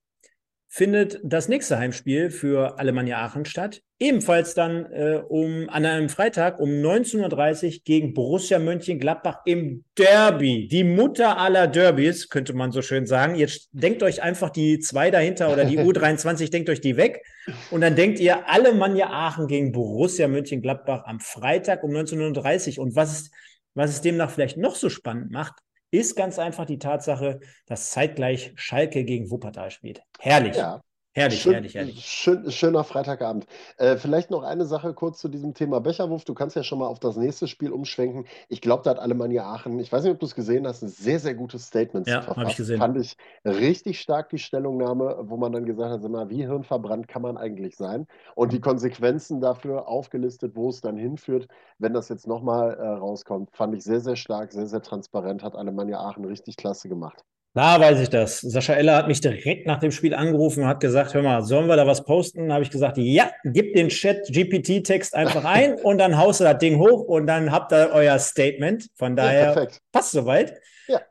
[0.72, 3.82] findet das nächste Heimspiel für Alemannia Aachen statt.
[3.98, 10.68] Ebenfalls dann äh, um, an einem Freitag um 19.30 Uhr gegen Borussia Mönchengladbach im Derby.
[10.68, 13.34] Die Mutter aller Derbys, könnte man so schön sagen.
[13.34, 17.24] Jetzt denkt euch einfach die zwei dahinter oder die U23, denkt euch die weg.
[17.72, 22.84] Und dann denkt ihr Alemannia Aachen gegen Borussia Mönchengladbach am Freitag um 19.30 Uhr.
[22.84, 23.34] Und was, ist,
[23.74, 25.56] was es demnach vielleicht noch so spannend macht,
[25.92, 30.02] ist ganz einfach die Tatsache, dass zeitgleich Schalke gegen Wuppertal spielt.
[30.20, 30.56] Herrlich.
[30.56, 30.82] Ja.
[31.14, 32.06] Herrlich, Schön, herrlich, herrlich.
[32.06, 33.48] Schön, schöner Freitagabend.
[33.78, 36.24] Äh, vielleicht noch eine Sache kurz zu diesem Thema Becherwurf.
[36.24, 38.26] Du kannst ja schon mal auf das nächste Spiel umschwenken.
[38.48, 40.88] Ich glaube, da hat Alemannia Aachen, ich weiß nicht, ob du es gesehen hast, ein
[40.88, 42.78] sehr, sehr gutes Statement ja, habe ich gesehen.
[42.78, 47.24] Fand ich richtig stark die Stellungnahme, wo man dann gesagt hat, mal, wie hirnverbrannt kann
[47.24, 48.06] man eigentlich sein?
[48.36, 51.48] Und die Konsequenzen dafür aufgelistet, wo es dann hinführt,
[51.80, 55.56] wenn das jetzt nochmal äh, rauskommt, fand ich sehr, sehr stark, sehr, sehr transparent, hat
[55.56, 57.26] Alemannia Aachen richtig klasse gemacht.
[57.56, 58.42] Da weiß ich das.
[58.42, 61.68] Sascha Eller hat mich direkt nach dem Spiel angerufen und hat gesagt, hör mal, sollen
[61.68, 62.48] wir da was posten?
[62.48, 66.60] Da habe ich gesagt, ja, gib den Chat-GPT-Text einfach ein und dann haust du das
[66.60, 68.88] Ding hoch und dann habt ihr euer Statement.
[68.96, 70.54] Von daher ja, passt soweit.
[70.88, 71.02] Ja.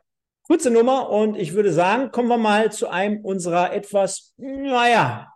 [0.47, 5.33] Kurze Nummer und ich würde sagen, kommen wir mal zu einem unserer etwas, naja,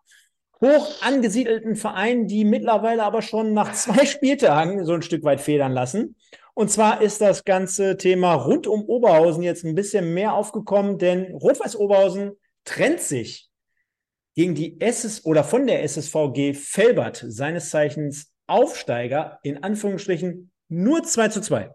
[0.61, 5.73] hoch angesiedelten Vereinen, die mittlerweile aber schon nach zwei Spieltagen so ein Stück weit federn
[5.73, 6.15] lassen.
[6.55, 11.35] Und zwar ist das ganze Thema rund um Oberhausen jetzt ein bisschen mehr aufgekommen, denn
[11.35, 12.33] Rot-Weiß Oberhausen
[12.65, 13.51] trennt sich
[14.35, 21.29] gegen die SS oder von der SSVG Felbert, seines Zeichens Aufsteiger, in Anführungsstrichen nur 2
[21.29, 21.75] zu 2.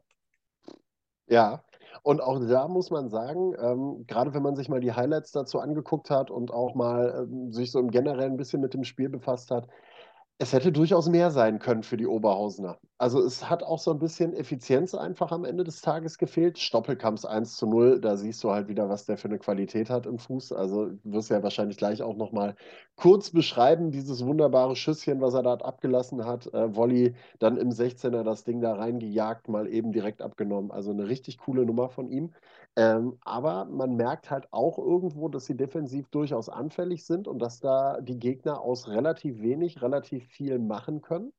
[1.28, 1.64] Ja,
[2.04, 5.60] und auch da muss man sagen, ähm, gerade wenn man sich mal die Highlights dazu
[5.60, 9.10] angeguckt hat und auch mal ähm, sich so im Generellen ein bisschen mit dem Spiel
[9.10, 9.68] befasst hat,
[10.40, 12.78] es hätte durchaus mehr sein können für die Oberhausener.
[13.00, 16.60] Also es hat auch so ein bisschen Effizienz einfach am Ende des Tages gefehlt.
[16.60, 20.06] Stoppelkamps 1 zu 0, da siehst du halt wieder, was der für eine Qualität hat
[20.06, 20.52] im Fuß.
[20.54, 22.56] Also du wirst ja wahrscheinlich gleich auch nochmal
[22.96, 26.54] kurz beschreiben, dieses wunderbare Schüsschen, was er da abgelassen hat.
[26.54, 30.70] Äh, Volley dann im 16er das Ding da reingejagt, mal eben direkt abgenommen.
[30.72, 32.34] Also eine richtig coole Nummer von ihm.
[32.78, 37.60] Ähm, aber man merkt halt auch irgendwo, dass sie defensiv durchaus anfällig sind und dass
[37.60, 41.34] da die Gegner aus relativ wenig relativ viel machen können.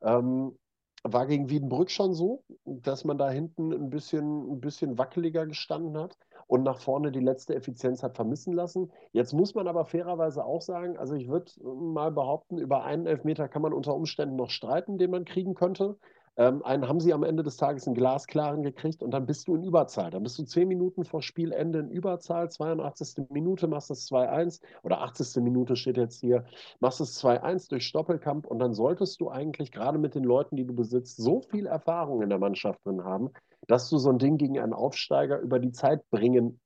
[0.00, 0.56] Ähm,
[1.04, 5.98] war gegen Wiedenbrück schon so, dass man da hinten ein bisschen, ein bisschen wackeliger gestanden
[5.98, 8.90] hat und nach vorne die letzte Effizienz hat vermissen lassen.
[9.12, 13.46] Jetzt muss man aber fairerweise auch sagen, also ich würde mal behaupten, über einen Elfmeter
[13.48, 15.98] kann man unter Umständen noch streiten, den man kriegen könnte.
[16.38, 19.56] Ähm, einen haben sie am Ende des Tages einen glasklaren gekriegt und dann bist du
[19.56, 20.10] in Überzahl.
[20.10, 23.28] Dann bist du zehn Minuten vor Spielende in Überzahl, 82.
[23.30, 25.42] Minute machst das 2-1 oder 80.
[25.42, 26.44] Minute steht jetzt hier,
[26.78, 30.64] machst das 2-1 durch Stoppelkamp und dann solltest du eigentlich gerade mit den Leuten, die
[30.64, 33.30] du besitzt, so viel Erfahrung in der Mannschaft drin haben,
[33.66, 36.60] dass du so ein Ding gegen einen Aufsteiger über die Zeit bringen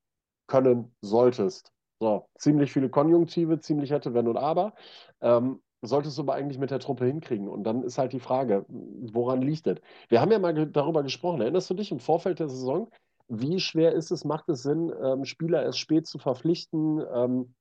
[0.48, 1.72] können solltest.
[1.98, 4.74] So, ziemlich viele Konjunktive, ziemlich hätte, wenn und aber.
[5.22, 7.48] Ähm, solltest du aber eigentlich mit der Truppe hinkriegen.
[7.48, 9.78] Und dann ist halt die Frage, woran liegt das?
[10.08, 11.40] Wir haben ja mal darüber gesprochen.
[11.40, 12.88] Erinnerst du dich im Vorfeld der Saison?
[13.28, 17.02] Wie schwer ist es, macht es Sinn, ähm, Spieler erst spät zu verpflichten?
[17.12, 17.54] Ähm,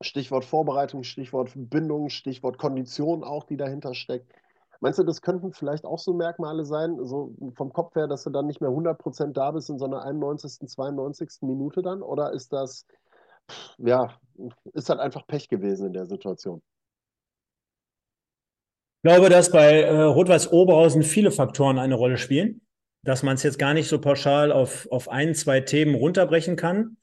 [0.00, 4.32] Stichwort Vorbereitung, Stichwort Bindung, Stichwort Kondition auch, die dahinter steckt.
[4.80, 8.30] Meinst du, das könnten vielleicht auch so Merkmale sein, so vom Kopf her, dass du
[8.30, 11.42] dann nicht mehr 100% da bist in so einer 91., 92.
[11.42, 12.02] Minute dann?
[12.02, 12.86] Oder ist das,
[13.78, 14.08] ja,
[14.74, 16.60] ist halt einfach Pech gewesen in der Situation?
[19.04, 22.62] Ich glaube, dass bei äh, Rot-Weiß Oberhausen viele Faktoren eine Rolle spielen,
[23.02, 26.96] dass man es jetzt gar nicht so pauschal auf, auf ein, zwei Themen runterbrechen kann.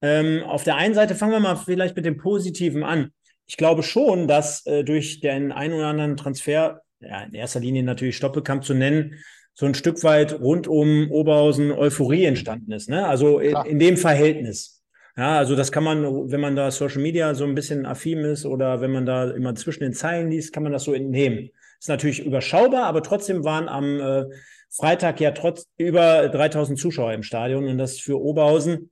[0.00, 3.10] Ähm, auf der einen Seite fangen wir mal vielleicht mit dem Positiven an.
[3.46, 7.82] Ich glaube schon, dass äh, durch den einen oder anderen Transfer, ja, in erster Linie
[7.82, 9.16] natürlich Stoppelkamp zu nennen,
[9.52, 12.88] so ein Stück weit rund um Oberhausen Euphorie entstanden ist.
[12.88, 13.04] Ne?
[13.04, 14.79] Also in, in, dem Verhältnis.
[15.16, 18.46] Ja, also das kann man, wenn man da Social Media so ein bisschen affin ist
[18.46, 21.50] oder wenn man da immer zwischen den Zeilen liest, kann man das so entnehmen.
[21.78, 24.24] Ist natürlich überschaubar, aber trotzdem waren am äh,
[24.70, 28.90] Freitag ja trotz über 3000 Zuschauer im Stadion und das für Oberhausen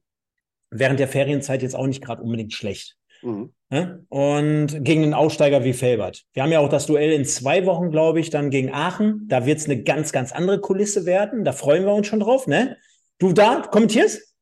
[0.70, 2.96] während der Ferienzeit jetzt auch nicht gerade unbedingt schlecht.
[3.22, 3.52] Mhm.
[3.70, 4.04] Ne?
[4.08, 6.24] Und gegen einen Aussteiger wie Felbert.
[6.32, 9.26] Wir haben ja auch das Duell in zwei Wochen, glaube ich, dann gegen Aachen.
[9.28, 11.44] Da wird es eine ganz, ganz andere Kulisse werden.
[11.44, 12.76] Da freuen wir uns schon drauf, ne?
[13.18, 14.34] Du da kommentierst?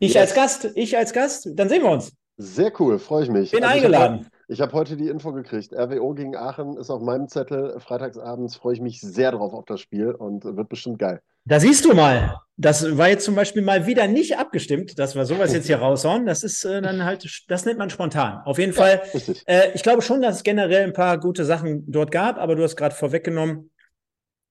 [0.00, 0.22] Ich yes.
[0.22, 2.12] als Gast, ich als Gast, dann sehen wir uns.
[2.38, 3.50] Sehr cool, freue ich mich.
[3.50, 4.26] Bin also eingeladen.
[4.48, 5.74] Ich habe hab heute die Info gekriegt.
[5.74, 7.78] RWO gegen Aachen ist auf meinem Zettel.
[7.80, 11.20] Freitagsabends freue ich mich sehr drauf auf das Spiel und wird bestimmt geil.
[11.44, 15.26] Da siehst du mal, das war jetzt zum Beispiel mal wieder nicht abgestimmt, dass wir
[15.26, 16.24] sowas jetzt hier raushauen.
[16.24, 18.40] Das ist äh, dann halt, das nennt man spontan.
[18.46, 21.84] Auf jeden Fall, ja, äh, ich glaube schon, dass es generell ein paar gute Sachen
[21.92, 23.70] dort gab, aber du hast gerade vorweggenommen,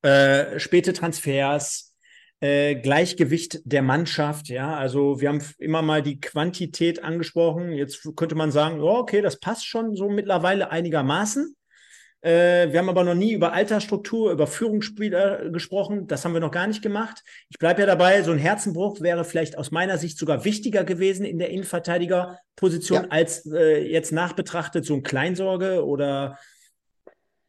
[0.04, 1.89] äh, späte Transfers,
[2.42, 4.78] äh, Gleichgewicht der Mannschaft, ja.
[4.78, 7.72] Also wir haben immer mal die Quantität angesprochen.
[7.72, 11.56] Jetzt könnte man sagen, oh, okay, das passt schon so mittlerweile einigermaßen.
[12.22, 16.08] Äh, wir haben aber noch nie über Altersstruktur, über Führungsspieler gesprochen.
[16.08, 17.24] Das haben wir noch gar nicht gemacht.
[17.50, 21.26] Ich bleibe ja dabei, so ein Herzenbruch wäre vielleicht aus meiner Sicht sogar wichtiger gewesen
[21.26, 23.10] in der Innenverteidigerposition ja.
[23.10, 26.38] als äh, jetzt nachbetrachtet so ein Kleinsorge oder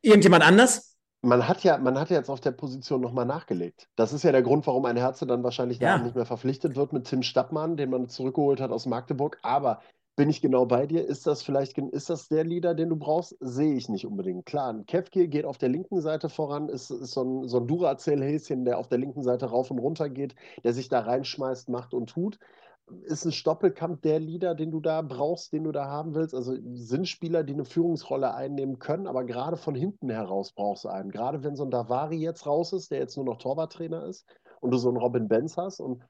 [0.03, 0.90] irgendjemand anders.
[1.23, 3.89] Man hat ja, man hat ja jetzt auf der Position nochmal nachgelegt.
[3.97, 5.99] Das ist ja der Grund, warum ein Herze dann wahrscheinlich ja.
[5.99, 9.39] nicht mehr verpflichtet wird mit Tim Stappmann, den man zurückgeholt hat aus Magdeburg.
[9.43, 9.81] Aber
[10.17, 11.07] bin ich genau bei dir.
[11.07, 13.37] Ist das vielleicht, ist das der Leader, den du brauchst?
[13.41, 14.45] Sehe ich nicht unbedingt.
[14.45, 17.67] Klar, ein Kevkir geht auf der linken Seite voran, ist, ist so ein, so ein
[17.67, 21.95] Duracell-Häschen, der auf der linken Seite rauf und runter geht, der sich da reinschmeißt, macht
[21.95, 22.39] und tut.
[23.05, 26.35] Ist ein Stoppelkampf der Leader, den du da brauchst, den du da haben willst?
[26.35, 30.89] Also sind Spieler, die eine Führungsrolle einnehmen können, aber gerade von hinten heraus brauchst du
[30.89, 31.11] einen.
[31.11, 34.27] Gerade wenn so ein Davari jetzt raus ist, der jetzt nur noch Torwarttrainer ist
[34.61, 36.03] und du so einen Robin Benz hast und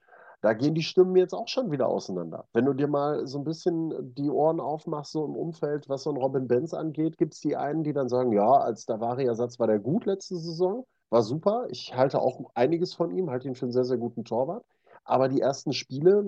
[0.43, 2.47] da gehen die Stimmen jetzt auch schon wieder auseinander.
[2.53, 6.11] Wenn du dir mal so ein bisschen die Ohren aufmachst, so im Umfeld, was so
[6.11, 9.67] ein Robin Benz angeht, gibt es die einen, die dann sagen, ja, als Davari-Ersatz war
[9.67, 11.67] der gut letzte Saison, war super.
[11.71, 14.65] Ich halte auch einiges von ihm, halte ihn für einen sehr, sehr guten Torwart.
[15.05, 16.25] Aber die ersten Spiele,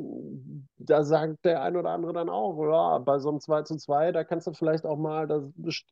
[0.78, 4.12] da sagt der ein oder andere dann auch, ja, bei so einem 2 zu 2,
[4.12, 5.42] da kannst du vielleicht auch mal, da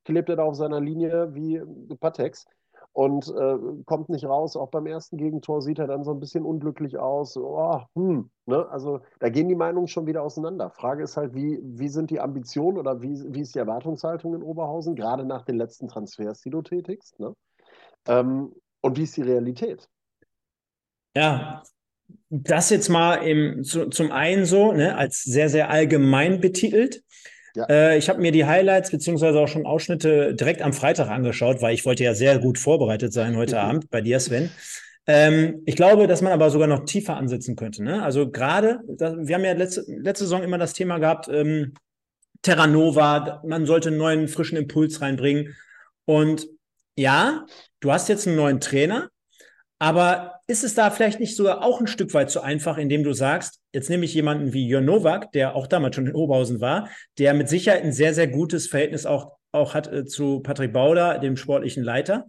[0.05, 1.63] klebt er da auf seiner Linie wie
[2.01, 2.47] Patex
[2.93, 4.57] und äh, kommt nicht raus.
[4.57, 7.37] Auch beim ersten Gegentor sieht er dann so ein bisschen unglücklich aus.
[7.37, 8.69] Oh, hm, ne?
[8.71, 10.71] Also da gehen die Meinungen schon wieder auseinander.
[10.71, 14.43] Frage ist halt, wie, wie sind die Ambitionen oder wie, wie ist die Erwartungshaltung in
[14.43, 17.19] Oberhausen, gerade nach den letzten Transfers, die du tätigst?
[17.21, 17.35] Ne?
[18.09, 19.89] Ähm, und wie ist die Realität?
[21.17, 21.63] Ja,
[22.29, 27.03] das jetzt mal im, zu, zum einen so, ne, als sehr, sehr allgemein betitelt.
[27.55, 27.67] Ja.
[27.69, 31.75] Äh, ich habe mir die Highlights beziehungsweise auch schon Ausschnitte direkt am Freitag angeschaut, weil
[31.75, 33.61] ich wollte ja sehr gut vorbereitet sein heute mhm.
[33.63, 34.51] Abend bei dir, Sven.
[35.07, 37.83] Ähm, ich glaube, dass man aber sogar noch tiefer ansetzen könnte.
[37.83, 38.03] Ne?
[38.03, 41.75] Also gerade, wir haben ja letzte, letzte Saison immer das Thema gehabt, ähm,
[42.43, 45.57] Terra Nova, man sollte einen neuen, frischen Impuls reinbringen.
[46.05, 46.49] Und
[46.97, 47.45] ja,
[47.81, 49.09] du hast jetzt einen neuen Trainer,
[49.79, 53.13] aber ist es da vielleicht nicht sogar auch ein Stück weit zu einfach, indem du
[53.13, 56.91] sagst, jetzt nehme ich jemanden wie Jörn Nowak, der auch damals schon in Oberhausen war,
[57.19, 61.19] der mit Sicherheit ein sehr, sehr gutes Verhältnis auch, auch hat äh, zu Patrick Bauder,
[61.19, 62.27] dem sportlichen Leiter.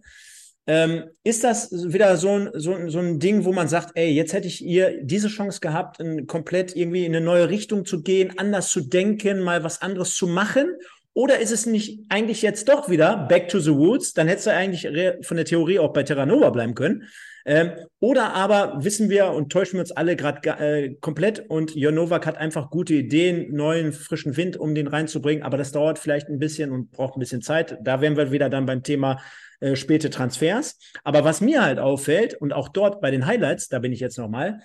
[0.68, 4.32] Ähm, ist das wieder so ein, so, so ein Ding, wo man sagt, ey, jetzt
[4.32, 8.38] hätte ich ihr diese Chance gehabt, in, komplett irgendwie in eine neue Richtung zu gehen,
[8.38, 10.76] anders zu denken, mal was anderes zu machen?
[11.14, 14.14] Oder ist es nicht eigentlich jetzt doch wieder back to the roots?
[14.14, 14.88] Dann hättest du eigentlich
[15.22, 17.08] von der Theorie auch bei Terra Nova bleiben können.
[17.44, 21.94] Ähm, oder aber wissen wir und täuschen wir uns alle gerade äh, komplett und Jörn
[21.94, 26.28] Nowak hat einfach gute Ideen, neuen, frischen Wind, um den reinzubringen, aber das dauert vielleicht
[26.28, 27.78] ein bisschen und braucht ein bisschen Zeit.
[27.82, 29.20] Da wären wir wieder dann beim Thema
[29.60, 30.78] äh, späte Transfers.
[31.04, 34.18] Aber was mir halt auffällt und auch dort bei den Highlights, da bin ich jetzt
[34.18, 34.60] nochmal,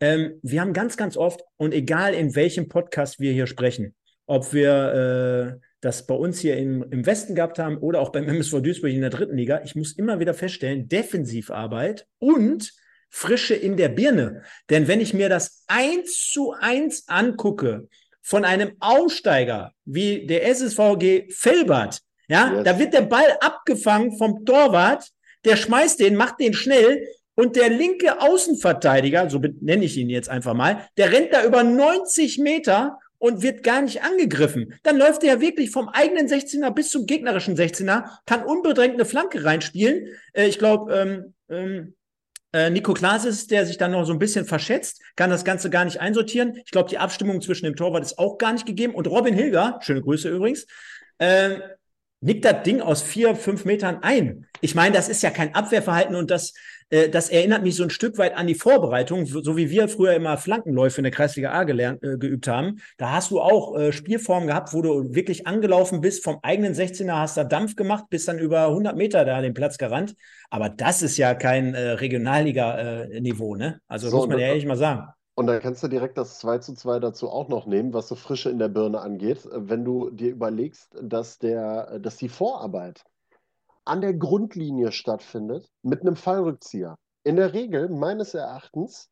[0.00, 3.94] ähm, wir haben ganz, ganz oft und egal in welchem Podcast wir hier sprechen,
[4.26, 8.28] ob wir äh, das bei uns hier im, im Westen gehabt haben oder auch beim
[8.28, 9.60] MSV Duisburg in der dritten Liga.
[9.64, 12.72] Ich muss immer wieder feststellen, Defensivarbeit und
[13.08, 14.42] Frische in der Birne.
[14.68, 17.88] Denn wenn ich mir das eins zu eins angucke
[18.20, 22.64] von einem Aussteiger wie der SSVG Felbert, ja, yes.
[22.64, 25.08] da wird der Ball abgefangen vom Torwart,
[25.44, 30.28] der schmeißt den, macht den schnell und der linke Außenverteidiger, so nenne ich ihn jetzt
[30.28, 34.74] einfach mal, der rennt da über 90 Meter und wird gar nicht angegriffen.
[34.82, 39.04] Dann läuft er ja wirklich vom eigenen 16er bis zum gegnerischen 16er, kann unbedrängt eine
[39.04, 40.08] Flanke reinspielen.
[40.32, 41.94] Äh, ich glaube, ähm, ähm,
[42.52, 45.68] äh, Nico Klaas ist, der sich dann noch so ein bisschen verschätzt, kann das Ganze
[45.70, 46.56] gar nicht einsortieren.
[46.64, 48.94] Ich glaube, die Abstimmung zwischen dem Torwart ist auch gar nicht gegeben.
[48.94, 50.66] Und Robin Hilger, schöne Grüße übrigens,
[51.18, 51.58] äh,
[52.20, 54.46] nickt das Ding aus vier, fünf Metern ein.
[54.60, 56.54] Ich meine, das ist ja kein Abwehrverhalten und das
[56.90, 60.14] äh, das erinnert mich so ein Stück weit an die Vorbereitung, so wie wir früher
[60.14, 62.80] immer Flankenläufe in der Kreisliga A gelernt, äh, geübt haben.
[62.96, 67.16] Da hast du auch äh, Spielformen gehabt, wo du wirklich angelaufen bist, vom eigenen 16er
[67.16, 70.14] hast da Dampf gemacht, bist dann über 100 Meter da den Platz gerannt.
[70.50, 73.80] Aber das ist ja kein äh, Regionalliga-Niveau, ne?
[73.88, 75.08] Also so, muss man ja ehrlich mal sagen.
[75.34, 78.14] Und dann kannst du direkt das 2 zu 2 dazu auch noch nehmen, was so
[78.14, 79.46] Frische in der Birne angeht.
[79.52, 83.04] Wenn du dir überlegst, dass, der, dass die Vorarbeit
[83.86, 86.96] an der Grundlinie stattfindet mit einem Fallrückzieher.
[87.24, 89.08] In der Regel, meines Erachtens,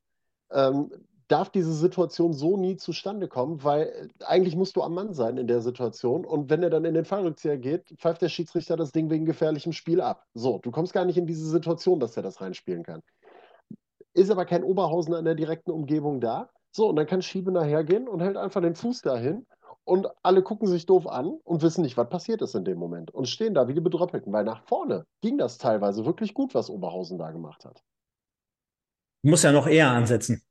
[0.51, 0.91] ähm,
[1.29, 5.47] darf diese Situation so nie zustande kommen, weil eigentlich musst du am Mann sein in
[5.47, 6.25] der Situation.
[6.25, 9.73] Und wenn er dann in den Fallrückzieher geht, pfeift der Schiedsrichter das Ding wegen gefährlichem
[9.73, 10.25] Spiel ab.
[10.35, 13.01] So, du kommst gar nicht in diese Situation, dass er das reinspielen kann.
[14.13, 16.51] Ist aber kein Oberhausen in der direkten Umgebung da.
[16.73, 19.47] So, und dann kann Schiebe nachher gehen und hält einfach den Fuß dahin
[19.85, 23.11] und alle gucken sich doof an und wissen nicht, was passiert ist in dem Moment
[23.11, 26.71] und stehen da wie die Bedröppelten, weil nach vorne ging das teilweise wirklich gut, was
[26.71, 27.83] Oberhausen da gemacht hat.
[29.23, 30.43] Muss ja noch eher ansetzen.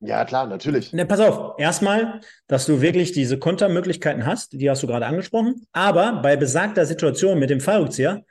[0.00, 0.92] Ja, klar, natürlich.
[0.92, 5.64] Ne, pass auf, erstmal, dass du wirklich diese Kontermöglichkeiten hast, die hast du gerade angesprochen,
[5.72, 8.24] aber bei besagter Situation mit dem Fallrückzieher,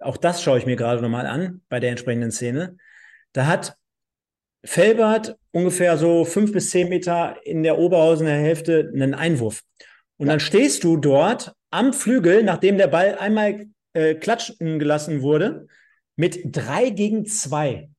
[0.00, 2.76] auch das schaue ich mir gerade nochmal an, bei der entsprechenden Szene,
[3.32, 3.76] da hat
[4.64, 9.62] Felbert ungefähr so fünf bis zehn Meter in der Oberhausener Hälfte einen Einwurf.
[10.18, 15.66] Und dann stehst du dort am Flügel, nachdem der Ball einmal äh, klatschen gelassen wurde,
[16.16, 17.90] mit drei gegen zwei.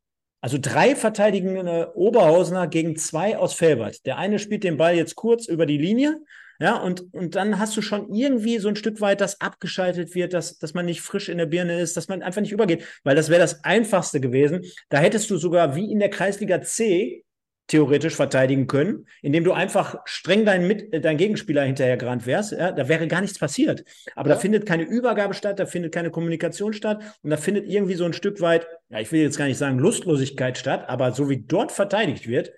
[0.42, 4.06] Also drei verteidigende Oberhausener gegen zwei aus Felbert.
[4.06, 6.22] Der eine spielt den Ball jetzt kurz über die Linie,
[6.62, 10.34] ja, und, und dann hast du schon irgendwie so ein Stück weit, dass abgeschaltet wird,
[10.34, 13.16] dass, dass man nicht frisch in der Birne ist, dass man einfach nicht übergeht, weil
[13.16, 14.66] das wäre das Einfachste gewesen.
[14.90, 17.24] Da hättest du sogar wie in der Kreisliga C
[17.70, 22.52] theoretisch verteidigen können, indem du einfach streng deinen, Mit äh, deinen Gegenspieler hinterhergerannt wärst.
[22.52, 23.86] Ja, da wäre gar nichts passiert.
[24.16, 24.36] Aber ja.
[24.36, 28.04] da findet keine Übergabe statt, da findet keine Kommunikation statt und da findet irgendwie so
[28.04, 31.46] ein Stück weit, ja, ich will jetzt gar nicht sagen Lustlosigkeit statt, aber so wie
[31.48, 32.52] dort verteidigt wird,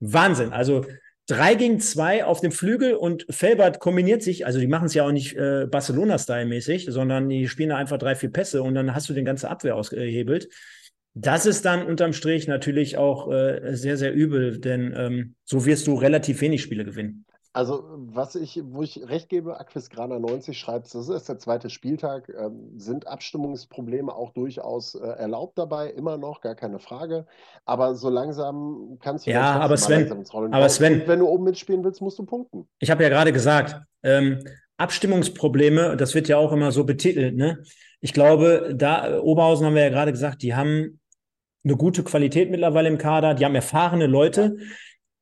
[0.00, 0.52] Wahnsinn.
[0.52, 0.84] Also
[1.26, 5.04] drei gegen zwei auf dem Flügel und Felbert kombiniert sich, also die machen es ja
[5.04, 9.08] auch nicht äh, Barcelona-Style-mäßig, sondern die spielen da einfach drei, vier Pässe und dann hast
[9.08, 10.48] du den ganze Abwehr ausgehebelt.
[11.20, 15.86] Das ist dann unterm Strich natürlich auch äh, sehr, sehr übel, denn ähm, so wirst
[15.86, 17.24] du relativ wenig Spiele gewinnen.
[17.52, 22.28] Also, was ich, wo ich recht gebe, Aquisgrana 90 schreibt, das ist der zweite Spieltag,
[22.28, 27.26] ähm, sind Abstimmungsprobleme auch durchaus äh, erlaubt dabei, immer noch, gar keine Frage.
[27.64, 30.12] Aber so langsam kannst du ja, aber Sven,
[30.52, 32.68] aber Sven, wenn du oben mitspielen willst, musst du punkten.
[32.78, 34.44] Ich habe ja gerade gesagt, ähm,
[34.76, 37.62] Abstimmungsprobleme, das wird ja auch immer so betitelt, ne?
[38.00, 40.97] Ich glaube, da Oberhausen haben wir ja gerade gesagt, die haben
[41.68, 44.56] eine gute Qualität mittlerweile im Kader, die haben erfahrene Leute.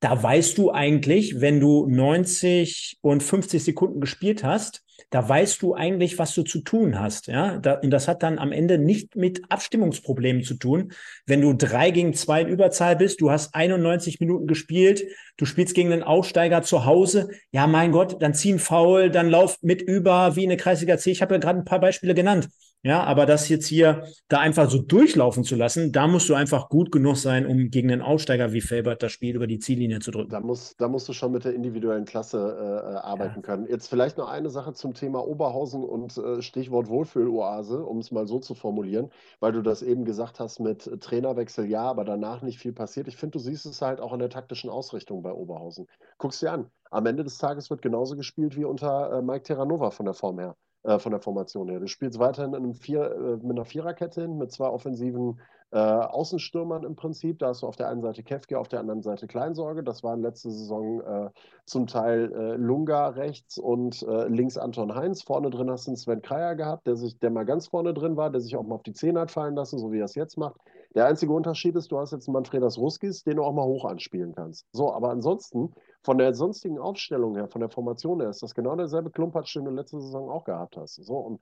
[0.01, 5.75] Da weißt du eigentlich, wenn du 90 und 50 Sekunden gespielt hast, da weißt du
[5.75, 7.27] eigentlich, was du zu tun hast.
[7.27, 10.93] Ja, da, und das hat dann am Ende nicht mit Abstimmungsproblemen zu tun.
[11.27, 15.05] Wenn du drei gegen zwei in Überzahl bist, du hast 91 Minuten gespielt,
[15.37, 17.29] du spielst gegen einen Aufsteiger zu Hause.
[17.51, 21.11] Ja, mein Gott, dann ziehen faul, dann lauf mit über wie eine Kreisliga C.
[21.11, 22.49] Ich habe ja gerade ein paar Beispiele genannt.
[22.87, 26.69] Ja, aber das jetzt hier da einfach so durchlaufen zu lassen, da musst du einfach
[26.69, 30.13] gut genug sein, um gegen einen Aufsteiger wie Felbert das Spiel über die Ziellinie zu
[30.13, 30.31] drücken.
[30.31, 33.43] Da, muss, da musst du schon mit der individuellen Klasse äh, äh arbeiten ja.
[33.43, 33.67] können.
[33.67, 38.29] Jetzt vielleicht noch eine Sache zum Thema Oberhausen und äh, Stichwort Wohlfühloase, um es mal
[38.29, 39.11] so zu formulieren,
[39.41, 43.09] weil du das eben gesagt hast mit Trainerwechsel, ja, aber danach nicht viel passiert.
[43.09, 45.89] Ich finde, du siehst es halt auch in der taktischen Ausrichtung bei Oberhausen.
[46.19, 46.71] Guckst dir an.
[46.93, 50.39] Am Ende des Tages wird genauso gespielt wie unter äh, Mike Terranova von der Form
[50.39, 50.55] her.
[50.87, 51.81] Äh, von der Formation her.
[51.81, 55.41] Du spielst weiterhin in einem Vier, äh, mit einer Viererkette hin, mit zwei offensiven
[55.73, 57.41] äh, Außenstürmern im Prinzip.
[57.41, 59.83] Da hast du auf der einen Seite Kefke, auf der anderen Seite Kleinsorge.
[59.83, 61.31] Das waren letzte Saison äh,
[61.65, 65.23] zum Teil äh, Lunga rechts und äh, links Anton Heinz.
[65.23, 68.17] Vorne drin hast du einen Sven Kreier gehabt, der, sich, der mal ganz vorne drin
[68.17, 70.15] war, der sich auch mal auf die Zehn hat fallen lassen, so wie er es
[70.15, 70.61] jetzt macht.
[70.95, 73.87] Der einzige Unterschied ist, du hast jetzt einen Manfredas Ruskis, den du auch mal hoch
[73.87, 74.67] anspielen kannst.
[74.71, 75.73] So, aber ansonsten
[76.07, 79.65] von der sonstigen Aufstellung her, von der Formation her, ist das genau derselbe Klumpatsch, den
[79.65, 80.95] du letzte Saison auch gehabt hast.
[80.95, 81.41] So, und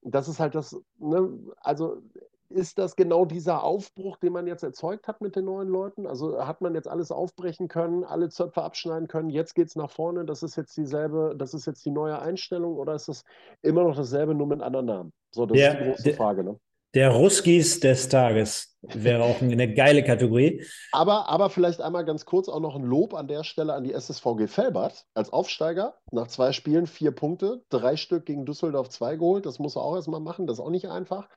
[0.00, 1.98] das ist halt das, ne, also
[2.48, 6.06] ist das genau dieser Aufbruch, den man jetzt erzeugt hat mit den neuen Leuten?
[6.06, 9.90] Also hat man jetzt alles aufbrechen können, alle Zöpfe abschneiden können, jetzt geht es nach
[9.90, 13.22] vorne, das ist jetzt dieselbe, das ist jetzt die neue Einstellung oder ist das
[13.60, 15.12] immer noch dasselbe, nur mit anderen Namen?
[15.30, 16.44] So, das der, ist die große der, Frage.
[16.44, 16.58] Ne?
[16.94, 20.64] Der Ruskis des Tages wäre auch eine geile Kategorie.
[20.92, 23.92] Aber, aber vielleicht einmal ganz kurz auch noch ein Lob an der Stelle an die
[23.92, 25.94] SSVG Felbert als Aufsteiger.
[26.10, 29.46] Nach zwei Spielen vier Punkte, drei Stück gegen Düsseldorf zwei geholt.
[29.46, 31.28] Das muss er auch erstmal machen, das ist auch nicht einfach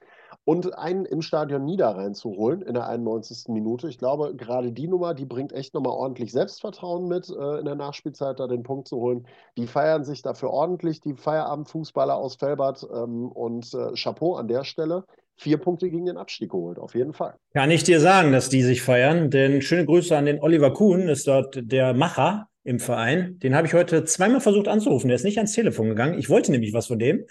[0.45, 3.49] und einen im Stadion Niederrhein zu holen in der 91.
[3.49, 3.87] Minute.
[3.87, 7.75] Ich glaube, gerade die Nummer, die bringt echt nochmal ordentlich Selbstvertrauen mit, äh, in der
[7.75, 9.27] Nachspielzeit da den Punkt zu holen.
[9.57, 14.63] Die feiern sich dafür ordentlich, die Feierabendfußballer aus Felbert ähm, und äh, Chapeau an der
[14.63, 15.05] Stelle.
[15.37, 17.35] Vier Punkte gegen den Abstieg geholt, auf jeden Fall.
[17.53, 21.09] Kann ich dir sagen, dass die sich feiern, denn schöne Grüße an den Oliver Kuhn,
[21.09, 23.39] ist dort der Macher im Verein.
[23.39, 25.07] Den habe ich heute zweimal versucht anzurufen.
[25.07, 26.17] Der ist nicht ans Telefon gegangen.
[26.17, 27.25] Ich wollte nämlich was von dem.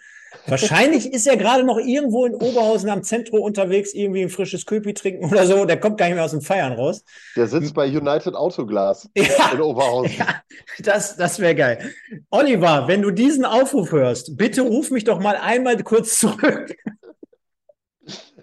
[0.46, 4.94] Wahrscheinlich ist er gerade noch irgendwo in Oberhausen am Zentrum unterwegs, irgendwie ein frisches Köpi
[4.94, 5.64] trinken oder so.
[5.64, 7.04] Der kommt gar nicht mehr aus dem Feiern raus.
[7.36, 10.16] Der sitzt bei United Autoglas ja, in Oberhausen.
[10.18, 10.42] Ja,
[10.80, 11.90] das das wäre geil.
[12.30, 16.74] Oliver, wenn du diesen Aufruf hörst, bitte ruf mich doch mal einmal kurz zurück.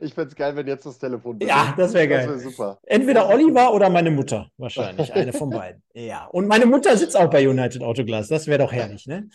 [0.01, 1.37] Ich fände es geil, wenn jetzt das Telefon.
[1.37, 1.49] Bitte.
[1.49, 2.27] Ja, das wäre geil.
[2.27, 2.79] Das wär super.
[2.83, 5.13] Entweder Oliver oder meine Mutter, wahrscheinlich.
[5.13, 5.83] Eine von beiden.
[5.93, 6.25] Ja.
[6.25, 8.27] Und meine Mutter sitzt auch bei United Autoglas.
[8.27, 9.29] Das wäre doch herrlich, ne?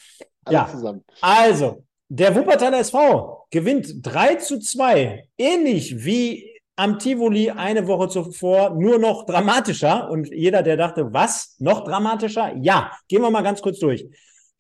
[0.45, 0.69] Alle ja.
[0.69, 1.05] zusammen.
[1.21, 5.29] Also, der Wuppertaler SV gewinnt 3 zu 2.
[5.39, 10.11] Ähnlich wie am Tivoli eine Woche zuvor, nur noch dramatischer.
[10.11, 11.57] Und jeder, der dachte, was?
[11.59, 12.55] Noch dramatischer?
[12.61, 14.07] Ja, gehen wir mal ganz kurz durch.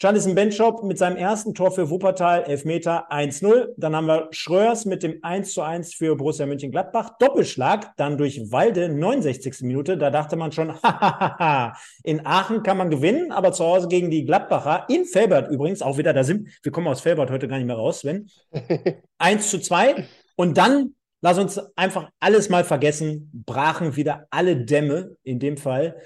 [0.00, 3.68] Jonathan Benchop mit seinem ersten Tor für Wuppertal, Elfmeter 1-0.
[3.76, 7.16] Dann haben wir Schröers mit dem 1-1 für Borussia Mönchengladbach.
[7.20, 9.62] Doppelschlag, dann durch Walde, 69.
[9.62, 9.96] Minute.
[9.96, 14.24] Da dachte man schon, hahaha, in Aachen kann man gewinnen, aber zu Hause gegen die
[14.24, 17.66] Gladbacher, in Felbert übrigens, auch wieder, da sind, wir kommen aus Felbert heute gar nicht
[17.66, 18.28] mehr raus, Sven.
[19.18, 20.06] 1 zu 2.
[20.34, 25.96] Und dann, lass uns einfach alles mal vergessen, brachen wieder alle Dämme, in dem Fall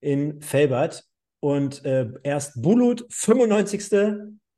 [0.00, 1.09] in Felbert.
[1.40, 3.82] Und äh, erst Bulut, 95.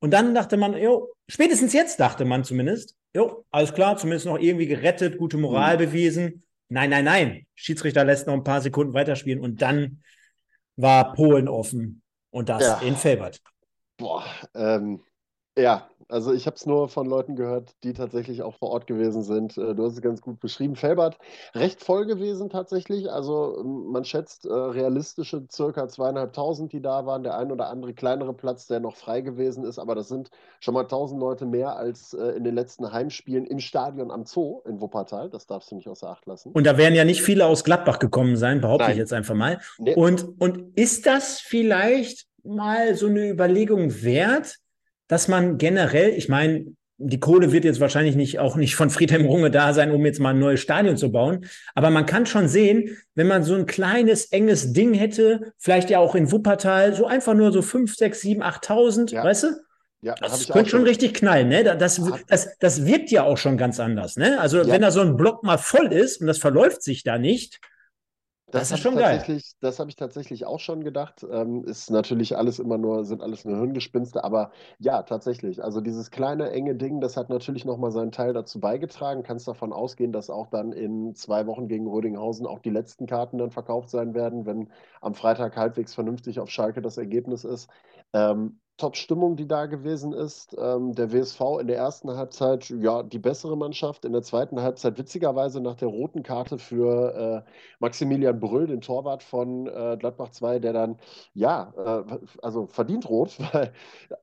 [0.01, 4.39] Und dann dachte man, jo, spätestens jetzt dachte man zumindest, jo, alles klar, zumindest noch
[4.39, 5.79] irgendwie gerettet, gute Moral mhm.
[5.81, 6.43] bewiesen.
[6.69, 7.47] Nein, nein, nein.
[7.55, 10.03] Schiedsrichter lässt noch ein paar Sekunden weiterspielen und dann
[10.77, 12.81] war Polen offen und das ja.
[12.81, 13.41] in Felbert.
[13.99, 14.25] Boah,
[14.55, 15.03] ähm,
[15.57, 19.23] ja, also ich habe es nur von Leuten gehört, die tatsächlich auch vor Ort gewesen
[19.23, 19.57] sind.
[19.57, 20.77] Äh, du hast es ganz gut beschrieben.
[20.77, 21.19] Felbert,
[21.55, 23.11] recht voll gewesen tatsächlich.
[23.11, 27.23] Also ähm, man schätzt äh, realistische circa zweieinhalbtausend, die da waren.
[27.23, 29.79] Der ein oder andere kleinere Platz, der noch frei gewesen ist.
[29.79, 30.31] Aber das sind
[30.61, 34.61] schon mal tausend Leute mehr als äh, in den letzten Heimspielen im Stadion am Zoo
[34.67, 35.31] in Wuppertal.
[35.31, 36.53] Das darfst du nicht außer Acht lassen.
[36.53, 38.93] Und da werden ja nicht viele aus Gladbach gekommen sein, behaupte Nein.
[38.93, 39.61] ich jetzt einfach mal.
[39.79, 39.95] Nee.
[39.95, 44.59] Und, und ist das vielleicht mal so eine Überlegung wert?
[45.13, 46.65] Dass man generell, ich meine,
[46.97, 50.21] die Kohle wird jetzt wahrscheinlich nicht auch nicht von Friedhelm Runge da sein, um jetzt
[50.21, 51.45] mal ein neues Stadion zu bauen.
[51.75, 55.99] Aber man kann schon sehen, wenn man so ein kleines, enges Ding hätte, vielleicht ja
[55.99, 59.23] auch in Wuppertal, so einfach nur so 5, 6, 7, 8.000, ja.
[59.23, 59.49] weißt du?
[60.01, 61.63] Ja, das, das könnte schon richtig knallen, ne?
[61.63, 64.41] Das, das, das wirkt ja auch schon ganz anders, ne?
[64.41, 64.67] Also, ja.
[64.67, 67.61] wenn da so ein Block mal voll ist und das verläuft sich da nicht,
[68.53, 69.41] das, das ist schon geil.
[69.61, 71.27] Das habe ich tatsächlich auch schon gedacht.
[71.31, 75.65] Ähm, ist natürlich alles immer nur, sind alles nur Hirngespinste, aber ja, tatsächlich.
[75.65, 79.23] Also dieses kleine, enge Ding, das hat natürlich nochmal seinen Teil dazu beigetragen.
[79.23, 83.39] Kannst davon ausgehen, dass auch dann in zwei Wochen gegen Rödinghausen auch die letzten Karten
[83.39, 87.69] dann verkauft sein werden, wenn am Freitag halbwegs vernünftig auf Schalke das Ergebnis ist.
[88.13, 90.57] Ähm, Top-Stimmung, die da gewesen ist.
[90.59, 94.05] Ähm, der WSV in der ersten Halbzeit, ja, die bessere Mannschaft.
[94.05, 99.23] In der zweiten Halbzeit, witzigerweise nach der roten Karte für äh, Maximilian Brüll, den Torwart
[99.23, 100.99] von äh, Gladbach 2, der dann,
[101.33, 103.73] ja, äh, also verdient rot, weil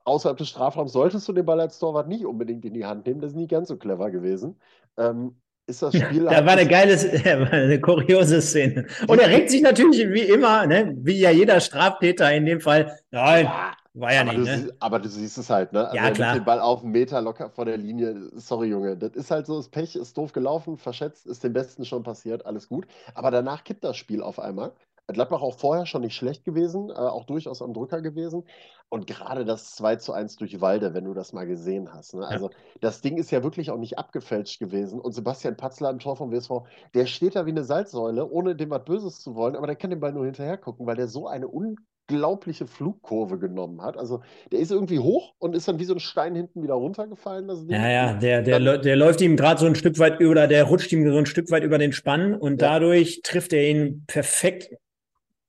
[0.03, 3.21] außerhalb des Strafraums solltest du den Ball als Torwart nicht unbedingt in die Hand nehmen.
[3.21, 4.59] Das ist nicht ganz so clever gewesen.
[4.97, 5.37] Ähm,
[5.67, 6.25] ist das Spiel.
[6.25, 6.97] da war eine geile,
[7.51, 8.87] eine kuriose Szene.
[9.07, 12.99] Und er regt sich natürlich wie immer, ne, wie ja jeder Straftäter in dem Fall.
[13.11, 13.71] Nein, ja.
[13.99, 14.73] War ja aber nicht, du, ne?
[14.79, 15.85] Aber du siehst es halt, ne?
[15.85, 16.33] Also ja, klar.
[16.33, 18.29] Den Ball auf einen Meter locker vor der Linie.
[18.35, 18.97] Sorry, Junge.
[18.97, 22.45] Das ist halt so, das Pech ist doof gelaufen, verschätzt, ist dem Besten schon passiert,
[22.45, 22.87] alles gut.
[23.13, 24.73] Aber danach kippt das Spiel auf einmal.
[25.13, 28.43] Gladbach auch vorher schon nicht schlecht gewesen, äh, auch durchaus am Drücker gewesen.
[28.89, 32.13] Und gerade das 2 zu 1 durch Walde, wenn du das mal gesehen hast.
[32.13, 32.27] Ne?
[32.27, 32.55] Also, ja.
[32.81, 34.99] das Ding ist ja wirklich auch nicht abgefälscht gewesen.
[34.99, 36.61] Und Sebastian Patzler im Tor vom WSV,
[36.93, 39.89] der steht da wie eine Salzsäule, ohne dem was Böses zu wollen, aber der kann
[39.89, 41.75] den Ball nur hinterher gucken, weil der so eine un
[42.09, 43.97] unglaubliche Flugkurve genommen hat.
[43.97, 47.47] Also der ist irgendwie hoch und ist dann wie so ein Stein hinten wieder runtergefallen.
[47.47, 50.47] Das ja, ja, der, der, dann, der läuft ihm gerade so ein Stück weit über,
[50.47, 52.69] der rutscht ihm so ein Stück weit über den Spann und ja.
[52.69, 54.71] dadurch trifft er ihn perfekt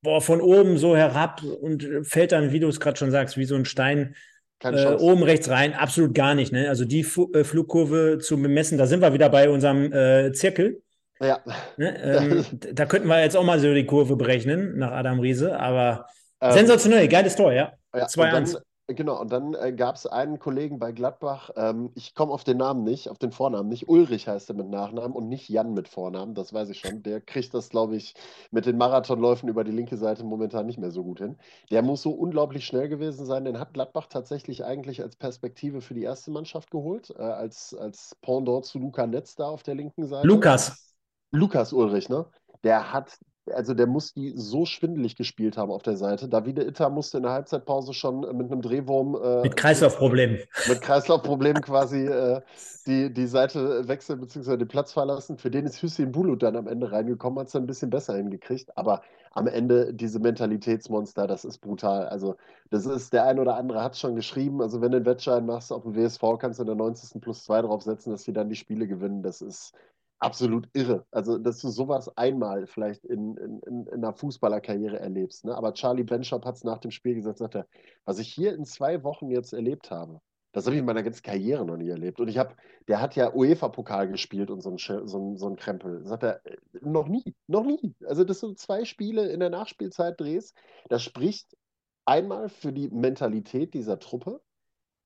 [0.02, 3.44] boah, von oben so herab und fällt dann, wie du es gerade schon sagst, wie
[3.44, 4.14] so ein Stein
[4.62, 5.74] äh, oben rechts rein.
[5.74, 6.52] Absolut gar nicht.
[6.52, 6.68] Ne?
[6.68, 10.82] Also die Fu äh, Flugkurve zu bemessen, da sind wir wieder bei unserem äh, Zirkel.
[11.20, 11.40] Ja.
[11.76, 12.02] Ne?
[12.02, 12.44] Ähm,
[12.74, 16.06] da könnten wir jetzt auch mal so die Kurve berechnen nach Adam Riese, aber
[16.40, 17.72] ähm, sensationell, geiles Tor, ja.
[17.94, 18.60] ja 2-1.
[18.94, 22.56] Genau, und dann äh, gab es einen Kollegen bei Gladbach, ähm, ich komme auf den
[22.56, 23.88] Namen nicht, auf den Vornamen nicht.
[23.88, 27.02] Ulrich heißt er mit Nachnamen und nicht Jan mit Vornamen, das weiß ich schon.
[27.02, 28.14] Der kriegt das, glaube ich,
[28.50, 31.36] mit den Marathonläufen über die linke Seite momentan nicht mehr so gut hin.
[31.70, 33.44] Der muss so unglaublich schnell gewesen sein.
[33.44, 38.16] Den hat Gladbach tatsächlich eigentlich als Perspektive für die erste Mannschaft geholt, äh, als, als
[38.22, 40.26] Pendant zu Luca Netz da auf der linken Seite.
[40.26, 40.94] Lukas.
[41.30, 42.26] Lukas Ulrich, ne?
[42.64, 46.28] Der hat also der muss die so schwindelig gespielt haben auf der Seite.
[46.28, 49.14] Davide Itter musste in der Halbzeitpause schon mit einem Drehwurm.
[49.22, 50.40] Äh, mit Kreislaufproblemen.
[50.68, 52.40] Mit Kreislaufproblemen quasi äh,
[52.86, 54.56] die, die Seite wechseln bzw.
[54.56, 55.38] den Platz verlassen.
[55.38, 58.76] Für den ist Hüseyin Bulut dann am Ende reingekommen, hat es ein bisschen besser hingekriegt.
[58.76, 62.08] Aber am Ende diese Mentalitätsmonster, das ist brutal.
[62.08, 62.36] Also,
[62.70, 64.60] das ist, der ein oder andere hat es schon geschrieben.
[64.60, 67.20] Also, wenn du einen Wettschein machst auf dem WSV, kannst du in der 90.
[67.20, 69.22] plus 2 draufsetzen, dass sie dann die Spiele gewinnen.
[69.22, 69.72] Das ist
[70.20, 71.06] absolut irre.
[71.10, 75.44] Also, dass du sowas einmal vielleicht in, in, in einer Fußballerkarriere erlebst.
[75.44, 75.54] Ne?
[75.54, 77.66] Aber Charlie Benchop hat es nach dem Spiel gesagt, sagte,
[78.04, 80.20] was ich hier in zwei Wochen jetzt erlebt habe,
[80.52, 82.20] das habe ich in meiner ganzen Karriere noch nie erlebt.
[82.20, 82.56] Und ich habe,
[82.88, 86.04] der hat ja UEFA-Pokal gespielt und so ein, so, so ein Krempel.
[86.04, 86.40] Sagt er,
[86.80, 87.94] noch nie, noch nie.
[88.04, 90.56] Also, dass du zwei Spiele in der Nachspielzeit drehst,
[90.88, 91.56] das spricht
[92.04, 94.40] einmal für die Mentalität dieser Truppe.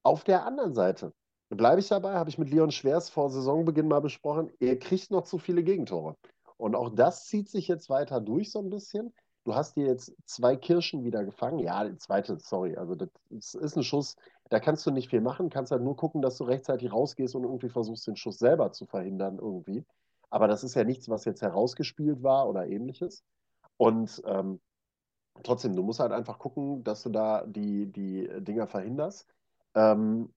[0.02, 1.12] Auf der anderen Seite
[1.50, 5.24] bleibe ich dabei, habe ich mit Leon Schwers vor Saisonbeginn mal besprochen, er kriegt noch
[5.24, 6.16] zu viele Gegentore.
[6.56, 9.12] Und auch das zieht sich jetzt weiter durch so ein bisschen.
[9.44, 11.58] Du hast dir jetzt zwei Kirschen wieder gefangen.
[11.58, 14.16] Ja, die zweite, sorry, also das ist ein Schuss,
[14.48, 17.44] da kannst du nicht viel machen, kannst halt nur gucken, dass du rechtzeitig rausgehst und
[17.44, 19.84] irgendwie versuchst, den Schuss selber zu verhindern irgendwie.
[20.30, 23.22] Aber das ist ja nichts, was jetzt herausgespielt war oder ähnliches.
[23.76, 24.60] Und ähm,
[25.42, 29.26] trotzdem, du musst halt einfach gucken, dass du da die, die Dinger verhinderst.
[29.74, 30.32] Ähm,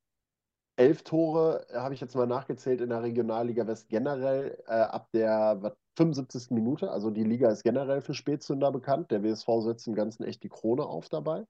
[0.78, 5.10] elf Tore, äh, habe ich jetzt mal nachgezählt, in der Regionalliga West generell äh, ab
[5.14, 6.52] der was, 75.
[6.52, 6.92] Minute.
[6.92, 9.12] Also die Liga ist generell für Spätzünder bekannt.
[9.12, 11.46] Der WSV setzt im Ganzen echt die Krone auf dabei.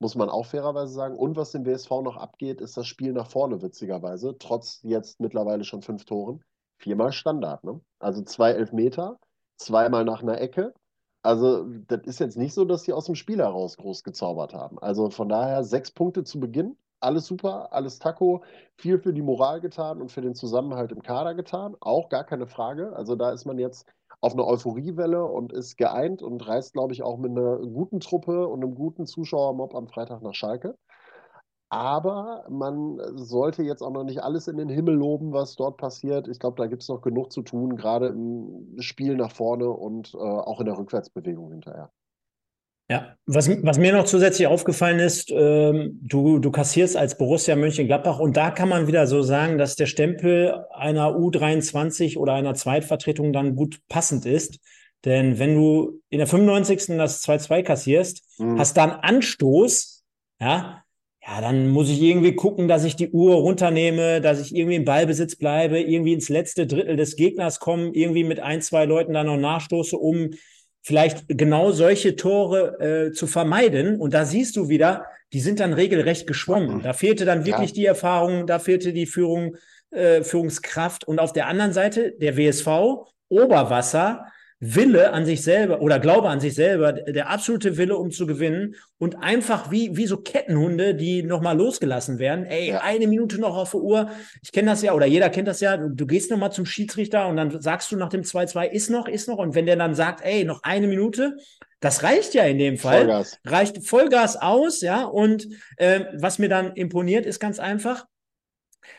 [0.00, 1.16] Muss man auch fairerweise sagen.
[1.16, 4.36] Und was dem WSV noch abgeht, ist das Spiel nach vorne, witzigerweise.
[4.38, 6.42] Trotz jetzt mittlerweile schon fünf Toren.
[6.78, 7.64] Viermal Standard.
[7.64, 7.80] Ne?
[8.00, 9.18] Also zwei Elfmeter,
[9.56, 10.74] zweimal nach einer Ecke.
[11.22, 14.78] Also, das ist jetzt nicht so, dass sie aus dem Spiel heraus groß gezaubert haben.
[14.78, 18.42] Also von daher sechs Punkte zu Beginn alles super, alles Taco,
[18.76, 22.46] viel für die Moral getan und für den Zusammenhalt im Kader getan, auch gar keine
[22.46, 22.94] Frage.
[22.96, 23.88] Also da ist man jetzt
[24.20, 28.48] auf einer Euphoriewelle und ist geeint und reist, glaube ich, auch mit einer guten Truppe
[28.48, 30.76] und einem guten Zuschauermob am Freitag nach Schalke.
[31.70, 36.26] Aber man sollte jetzt auch noch nicht alles in den Himmel loben, was dort passiert.
[36.28, 40.14] Ich glaube, da gibt es noch genug zu tun, gerade im Spiel nach vorne und
[40.14, 41.90] äh, auch in der Rückwärtsbewegung hinterher.
[42.90, 48.18] Ja, was, was mir noch zusätzlich aufgefallen ist, ähm, du, du kassierst als Borussia Mönchengladbach
[48.18, 53.34] und da kann man wieder so sagen, dass der Stempel einer U23 oder einer Zweitvertretung
[53.34, 54.58] dann gut passend ist.
[55.04, 56.96] Denn wenn du in der 95.
[56.96, 58.58] das 2-2 kassierst, mhm.
[58.58, 60.04] hast dann Anstoß,
[60.40, 60.82] ja,
[61.26, 64.86] ja, dann muss ich irgendwie gucken, dass ich die Uhr runternehme, dass ich irgendwie im
[64.86, 69.26] Ballbesitz bleibe, irgendwie ins letzte Drittel des Gegners komme, irgendwie mit ein, zwei Leuten dann
[69.26, 70.30] noch nachstoße, um
[70.82, 74.00] vielleicht genau solche Tore äh, zu vermeiden.
[74.00, 76.82] Und da siehst du wieder, die sind dann regelrecht geschwommen.
[76.82, 77.74] Da fehlte dann wirklich ja.
[77.74, 79.56] die Erfahrung, da fehlte die Führung,
[79.90, 81.06] äh, Führungskraft.
[81.06, 82.68] Und auf der anderen Seite der WSV,
[83.28, 84.26] Oberwasser,
[84.60, 88.74] Wille an sich selber oder Glaube an sich selber, der absolute Wille, um zu gewinnen
[88.98, 92.44] und einfach wie, wie so Kettenhunde, die nochmal losgelassen werden.
[92.44, 94.10] Ey, eine Minute noch auf der Uhr.
[94.42, 95.76] Ich kenne das ja oder jeder kennt das ja.
[95.76, 99.06] Du, du gehst nochmal zum Schiedsrichter und dann sagst du nach dem 2-2, ist noch,
[99.06, 99.38] ist noch.
[99.38, 101.36] Und wenn der dann sagt, ey, noch eine Minute,
[101.78, 103.02] das reicht ja in dem Fall.
[103.02, 103.38] Vollgas.
[103.44, 105.04] Reicht Vollgas aus, ja.
[105.04, 108.06] Und äh, was mir dann imponiert, ist ganz einfach,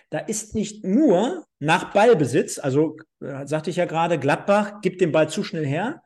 [0.09, 5.11] da ist nicht nur nach Ballbesitz, also äh, sagte ich ja gerade, Gladbach gibt den
[5.11, 6.01] Ball zu schnell her.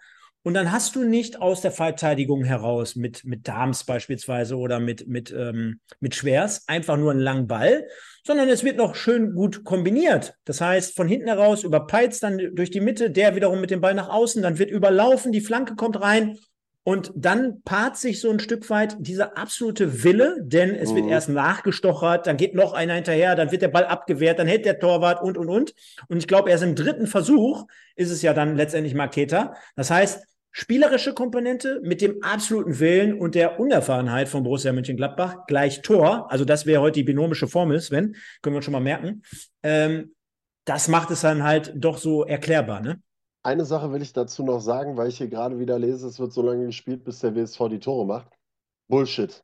[0.45, 5.07] Und dann hast du nicht aus der Verteidigung heraus mit, mit Dams beispielsweise oder mit,
[5.07, 7.87] mit, ähm, mit Schwers einfach nur einen langen Ball,
[8.25, 10.35] sondern es wird noch schön gut kombiniert.
[10.43, 13.79] Das heißt, von hinten heraus über Peitz dann durch die Mitte, der wiederum mit dem
[13.79, 16.37] Ball nach außen, dann wird überlaufen, die Flanke kommt rein
[16.83, 20.95] und dann paart sich so ein Stück weit dieser absolute Wille, denn es mhm.
[20.97, 24.65] wird erst nachgestochert, dann geht noch einer hinterher, dann wird der Ball abgewehrt, dann hält
[24.65, 25.73] der Torwart und, und, und.
[26.09, 29.53] Und ich glaube, erst im dritten Versuch ist es ja dann letztendlich Maketa.
[29.75, 35.81] Das heißt, spielerische Komponente mit dem absoluten Willen und der Unerfahrenheit von Borussia Mönchengladbach gleich
[35.81, 36.31] Tor.
[36.31, 39.23] Also das wäre heute die binomische Formel, Sven, können wir uns schon mal merken.
[39.63, 40.13] Ähm,
[40.65, 43.01] das macht es dann halt doch so erklärbar, ne?
[43.45, 46.31] Eine Sache will ich dazu noch sagen, weil ich hier gerade wieder lese, es wird
[46.31, 48.29] so lange gespielt, bis der WSV die Tore macht.
[48.87, 49.43] Bullshit.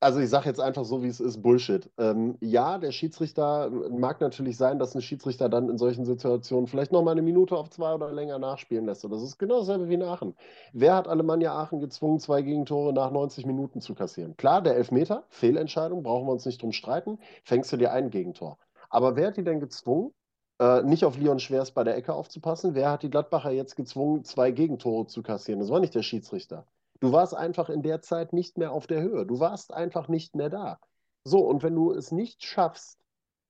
[0.00, 1.88] Also ich sage jetzt einfach so, wie es ist, Bullshit.
[1.96, 6.90] Ähm, ja, der Schiedsrichter mag natürlich sein, dass ein Schiedsrichter dann in solchen Situationen vielleicht
[6.90, 9.04] noch mal eine Minute auf zwei oder länger nachspielen lässt.
[9.04, 10.34] Und das ist genau dasselbe wie in Aachen.
[10.72, 14.36] Wer hat Alemannia Aachen gezwungen, zwei Gegentore nach 90 Minuten zu kassieren?
[14.38, 18.58] Klar, der Elfmeter, Fehlentscheidung, brauchen wir uns nicht drum streiten, fängst du dir ein Gegentor.
[18.88, 20.14] Aber wer hat die denn gezwungen,
[20.60, 22.74] äh, nicht auf Leon Schwers bei der Ecke aufzupassen?
[22.74, 25.60] Wer hat die Gladbacher jetzt gezwungen, zwei Gegentore zu kassieren?
[25.60, 26.66] Das war nicht der Schiedsrichter.
[27.00, 29.24] Du warst einfach in der Zeit nicht mehr auf der Höhe.
[29.26, 30.78] Du warst einfach nicht mehr da.
[31.24, 32.98] So, und wenn du es nicht schaffst,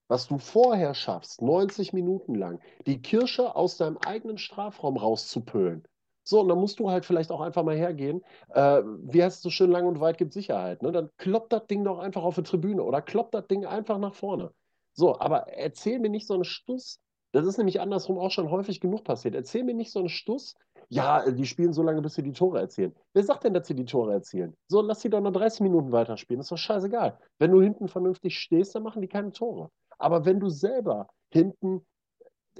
[0.08, 5.84] was du vorher schaffst, 90 Minuten lang, die Kirsche aus deinem eigenen Strafraum rauszupölen,
[6.22, 8.22] so, und dann musst du halt vielleicht auch einfach mal hergehen.
[8.54, 10.82] Äh, wie heißt es so schön, lang und weit gibt Sicherheit.
[10.82, 10.92] Ne?
[10.92, 14.14] Dann kloppt das Ding doch einfach auf die Tribüne oder kloppt das Ding einfach nach
[14.14, 14.52] vorne.
[15.00, 17.00] So, aber erzähl mir nicht so einen Stuss.
[17.32, 19.34] Das ist nämlich andersrum auch schon häufig genug passiert.
[19.34, 20.56] Erzähl mir nicht so einen Stuss,
[20.90, 22.94] ja, die spielen so lange, bis sie die Tore erzielen.
[23.14, 24.54] Wer sagt denn, dass sie die Tore erzielen?
[24.68, 26.42] So, lass sie doch noch 30 Minuten weiterspielen.
[26.42, 27.18] ist doch scheißegal.
[27.38, 29.70] Wenn du hinten vernünftig stehst, dann machen die keine Tore.
[29.96, 31.86] Aber wenn du selber hinten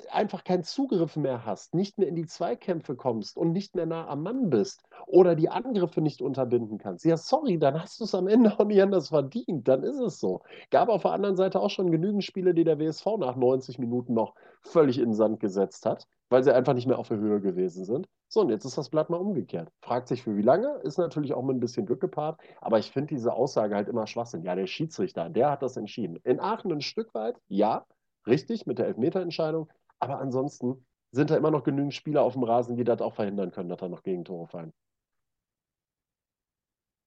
[0.08, 4.08] einfach keinen Zugriff mehr hast, nicht mehr in die Zweikämpfe kommst und nicht mehr nah
[4.08, 8.14] am Mann bist oder die Angriffe nicht unterbinden kannst, ja, sorry, dann hast du es
[8.14, 9.66] am Ende auch nicht anders verdient.
[9.68, 10.42] Dann ist es so.
[10.70, 14.14] Gab auf der anderen Seite auch schon genügend Spiele, die der WSV nach 90 Minuten
[14.14, 17.40] noch völlig in den Sand gesetzt hat, weil sie einfach nicht mehr auf der Höhe
[17.40, 18.06] gewesen sind.
[18.28, 19.70] So, und jetzt ist das Blatt mal umgekehrt.
[19.82, 22.92] Fragt sich für wie lange, ist natürlich auch mit ein bisschen Glück gepaart, aber ich
[22.92, 24.44] finde diese Aussage halt immer Schwachsinn.
[24.44, 26.16] Ja, der Schiedsrichter, der hat das entschieden.
[26.22, 27.84] In Aachen ein Stück weit, ja,
[28.26, 29.68] richtig, mit der Elfmeterentscheidung,
[30.00, 33.50] aber ansonsten sind da immer noch genügend Spieler auf dem Rasen, die das auch verhindern
[33.50, 34.72] können, dass da noch Gegentore fallen.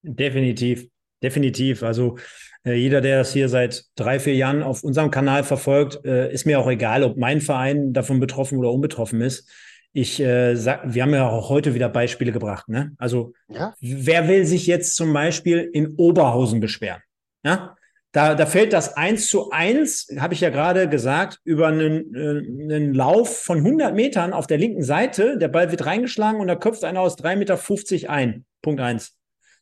[0.02, 0.90] Definitiv,
[1.22, 1.84] definitiv.
[1.84, 2.18] Also
[2.66, 6.46] äh, jeder, der das hier seit drei, vier Jahren auf unserem Kanal verfolgt, äh, ist
[6.46, 9.50] mir auch egal, ob mein Verein davon betroffen oder unbetroffen ist.
[9.94, 12.68] Ich äh, sag, wir haben ja auch heute wieder Beispiele gebracht.
[12.68, 12.94] Ne?
[12.98, 13.74] Also ja.
[13.80, 17.02] wer will sich jetzt zum Beispiel in Oberhausen beschweren?
[17.46, 17.78] Ja?
[18.14, 22.74] Da, da fällt das eins zu eins, habe ich ja gerade gesagt, über einen, äh,
[22.74, 25.40] einen Lauf von 100 Metern auf der linken Seite.
[25.40, 28.46] Der Ball wird reingeschlagen und da köpft einer aus 3,50 Meter ein.
[28.62, 29.18] Punkt eins.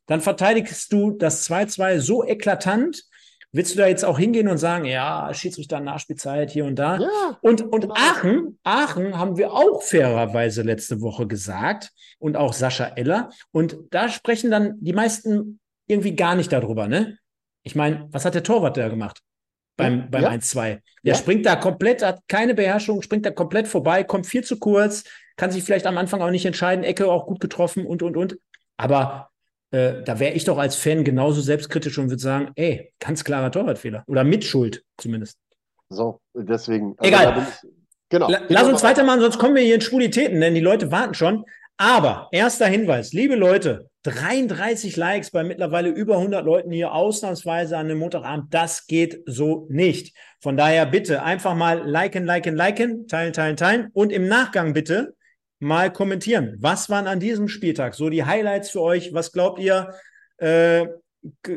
[0.06, 3.06] Dann verteidigst du das 2-2 so eklatant.
[3.54, 6.97] Willst du da jetzt auch hingehen und sagen, ja, Schiedsrichter Nachspielzeit hier und da?
[6.99, 7.95] Ja, und und genau.
[7.95, 13.30] Aachen, Aachen haben wir auch fairerweise letzte Woche gesagt und auch Sascha Eller.
[13.52, 17.18] Und da sprechen dann die meisten irgendwie gar nicht darüber, ne?
[17.64, 19.22] Ich meine, was hat der Torwart da gemacht?
[19.78, 20.30] Beim, beim ja.
[20.32, 20.53] 1-2.
[20.64, 21.16] Der ja.
[21.16, 25.03] springt da komplett, hat keine Beherrschung, springt da komplett vorbei, kommt viel zu kurz,
[25.38, 28.38] kann sich vielleicht am Anfang auch nicht entscheiden, Ecke auch gut getroffen und, und, und.
[28.78, 29.30] Aber
[29.72, 33.51] äh, da wäre ich doch als Fan genauso selbstkritisch und würde sagen, ey, ganz klarer
[33.51, 34.03] Torwartfehler.
[34.07, 35.38] Oder Mitschuld zumindest.
[35.89, 36.95] So, deswegen.
[36.97, 37.47] Also Egal.
[37.47, 37.70] Ich,
[38.09, 38.30] genau.
[38.30, 41.45] La lass uns weitermachen, sonst kommen wir hier in Schwulitäten, denn die Leute warten schon.
[41.82, 47.88] Aber erster Hinweis, liebe Leute, 33 Likes bei mittlerweile über 100 Leuten hier ausnahmsweise an
[47.88, 50.16] einem Montagabend, das geht so nicht.
[50.42, 55.16] Von daher bitte einfach mal liken, liken, liken, teilen, teilen, teilen und im Nachgang bitte
[55.58, 56.56] mal kommentieren.
[56.60, 59.12] Was waren an diesem Spieltag so die Highlights für euch?
[59.16, 59.90] Was glaubt ihr,
[60.38, 60.86] äh,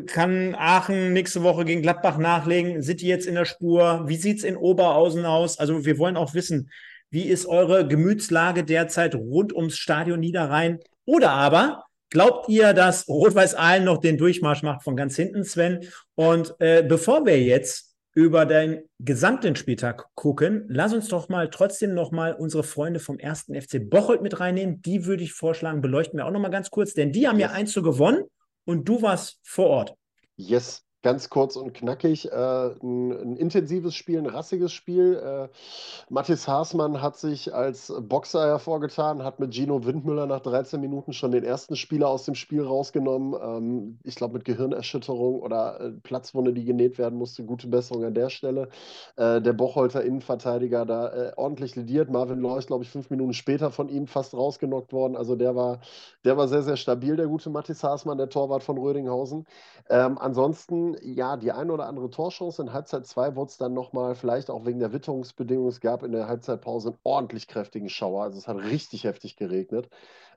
[0.06, 2.80] kann Aachen nächste Woche gegen Gladbach nachlegen?
[2.80, 4.04] Sind die jetzt in der Spur?
[4.06, 5.58] Wie sieht es in Oberhausen aus?
[5.58, 6.70] Also wir wollen auch wissen,
[7.10, 10.80] wie ist eure Gemütslage derzeit rund ums Stadion Niederrhein?
[11.04, 15.88] Oder aber glaubt ihr, dass Rot-Weiß Aalen noch den Durchmarsch macht von ganz hinten, Sven?
[16.14, 21.94] Und äh, bevor wir jetzt über den gesamten Spieltag gucken, lass uns doch mal trotzdem
[21.94, 24.80] noch mal unsere Freunde vom ersten FC Bocholt mit reinnehmen.
[24.82, 27.50] Die würde ich vorschlagen, beleuchten wir auch noch mal ganz kurz, denn die haben ja
[27.50, 28.22] eins zu gewonnen
[28.64, 29.94] und du warst vor Ort.
[30.36, 35.16] Yes, Ganz kurz und knackig, äh, ein, ein, intensives Spiel, ein rassiges Spiel.
[35.22, 35.48] Äh,
[36.08, 41.30] Mathis Haasmann hat sich als Boxer hervorgetan, hat mit Gino Windmüller nach 13 Minuten schon
[41.30, 43.34] den ersten Spieler aus dem Spiel rausgenommen.
[43.38, 47.44] Ähm, ich glaube mit Gehirnerschütterung oder äh, Platzwunde, die genäht werden musste.
[47.44, 48.70] Gute Besserung an der Stelle.
[49.16, 52.10] Äh, der Bocholter Innenverteidiger da äh, ordentlich lediert.
[52.10, 55.18] Marvin Leuch, glaube ich, fünf Minuten später von ihm fast rausgenockt worden.
[55.18, 55.80] Also der war,
[56.24, 59.44] der war sehr, sehr stabil, der gute Mathis Haasmann, der Torwart von Rödinghausen.
[59.90, 62.60] Ähm, ansonsten ja, die eine oder andere Torchance.
[62.62, 66.12] In Halbzeit 2 wurde es dann nochmal, vielleicht auch wegen der Witterungsbedingungen, es gab in
[66.12, 68.24] der Halbzeitpause einen ordentlich kräftigen Schauer.
[68.24, 69.88] Also es hat richtig heftig geregnet.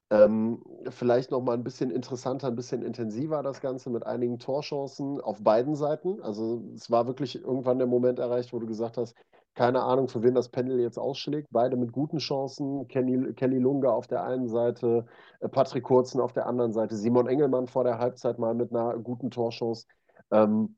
[0.09, 5.43] Ähm, vielleicht nochmal ein bisschen interessanter, ein bisschen intensiver das Ganze mit einigen Torchancen auf
[5.43, 6.21] beiden Seiten.
[6.21, 9.15] Also es war wirklich irgendwann der Moment erreicht, wo du gesagt hast,
[9.57, 11.47] keine Ahnung, für wen das Pendel jetzt ausschlägt.
[11.51, 12.87] Beide mit guten Chancen.
[12.87, 15.07] Kenny, Kelly Lunga auf der einen Seite,
[15.39, 18.97] äh, Patrick Kurzen auf der anderen Seite, Simon Engelmann vor der Halbzeit mal mit einer
[18.99, 19.87] guten Torchance.
[20.31, 20.77] Ähm,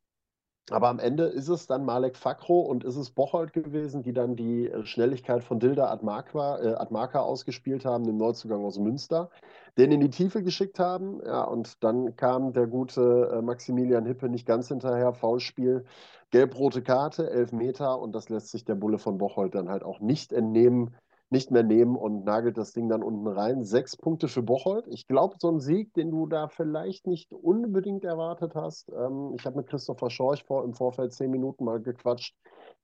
[0.71, 4.35] Aber am Ende ist es dann Malek Fakro und ist es Bocholt gewesen, die dann
[4.35, 9.31] die äh, Schnelligkeit von Dilda Admarka, äh, ausgespielt haben, dem Neuzugang aus Münster,
[9.77, 11.21] den in die Tiefe geschickt haben.
[11.25, 15.85] Ja, und dann kam der gute äh, Maximilian Hippe nicht ganz hinterher, Foulspiel,
[16.31, 19.99] gelb-rote Karte, elf Meter und das lässt sich der Bulle von Bocholt dann halt auch
[19.99, 20.95] nicht entnehmen
[21.31, 23.63] nicht mehr nehmen und nagelt das Ding dann unten rein.
[23.63, 24.87] Sechs Punkte für Bocholt.
[24.89, 28.89] Ich glaube, so ein Sieg, den du da vielleicht nicht unbedingt erwartet hast.
[28.89, 32.35] Ähm, ich habe mit Christopher Schorch vor, im Vorfeld zehn Minuten mal gequatscht,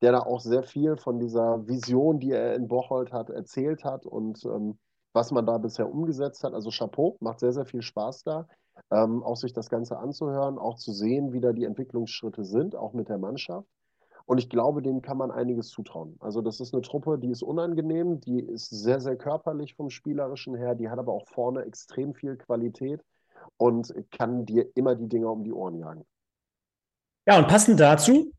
[0.01, 4.05] der da auch sehr viel von dieser Vision, die er in Bocholt hat, erzählt hat
[4.05, 4.77] und ähm,
[5.13, 6.53] was man da bisher umgesetzt hat.
[6.53, 8.47] Also Chapeau, macht sehr, sehr viel Spaß da.
[8.91, 12.93] Ähm, auch sich das Ganze anzuhören, auch zu sehen, wie da die Entwicklungsschritte sind, auch
[12.93, 13.67] mit der Mannschaft.
[14.25, 16.15] Und ich glaube, dem kann man einiges zutrauen.
[16.19, 20.55] Also das ist eine Truppe, die ist unangenehm, die ist sehr, sehr körperlich vom Spielerischen
[20.55, 23.01] her, die hat aber auch vorne extrem viel Qualität
[23.57, 26.05] und kann dir immer die Dinger um die Ohren jagen.
[27.27, 28.31] Ja, und passend dazu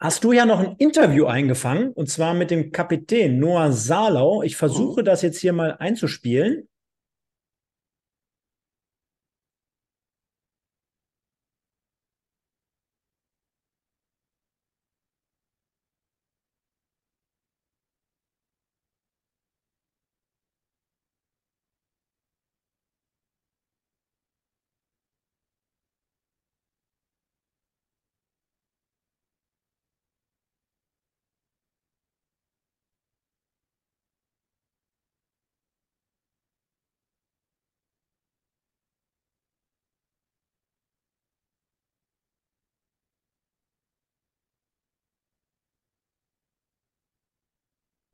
[0.00, 4.42] hast du ja noch ein Interview eingefangen, und zwar mit dem Kapitän Noah Salau.
[4.42, 5.04] Ich versuche mhm.
[5.04, 6.68] das jetzt hier mal einzuspielen.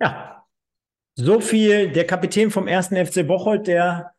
[0.00, 0.46] Ja,
[1.18, 4.12] so viel der Kapitän vom ersten FC Bocholt, der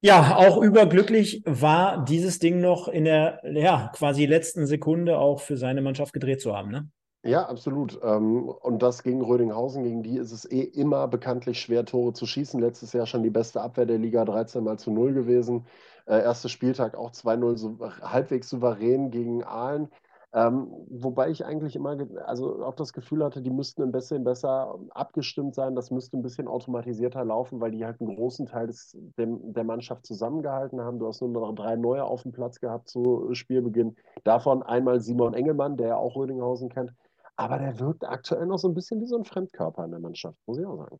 [0.00, 5.56] ja auch überglücklich war, dieses Ding noch in der ja, quasi letzten Sekunde auch für
[5.56, 6.70] seine Mannschaft gedreht zu haben.
[6.70, 6.88] Ne?
[7.22, 8.00] Ja, absolut.
[8.02, 12.26] Ähm, und das gegen Rödinghausen, gegen die ist es eh immer bekanntlich schwer, Tore zu
[12.26, 12.60] schießen.
[12.60, 15.64] Letztes Jahr schon die beste Abwehr der Liga, 13 mal zu 0 gewesen.
[16.06, 19.90] Äh, erster Spieltag auch 2-0 so, halbwegs souverän gegen Aalen.
[20.32, 21.96] Ähm, wobei ich eigentlich immer
[22.26, 25.74] also auch das Gefühl hatte, die müssten ein bisschen besser abgestimmt sein.
[25.74, 29.64] Das müsste ein bisschen automatisierter laufen, weil die halt einen großen Teil des, dem, der
[29.64, 30.98] Mannschaft zusammengehalten haben.
[30.98, 33.96] Du hast nur noch drei neue auf dem Platz gehabt zu Spielbeginn.
[34.24, 36.92] Davon einmal Simon Engelmann, der ja auch Rödinghausen kennt.
[37.36, 40.38] Aber der wirkt aktuell noch so ein bisschen wie so ein Fremdkörper in der Mannschaft,
[40.46, 40.98] muss ich auch sagen.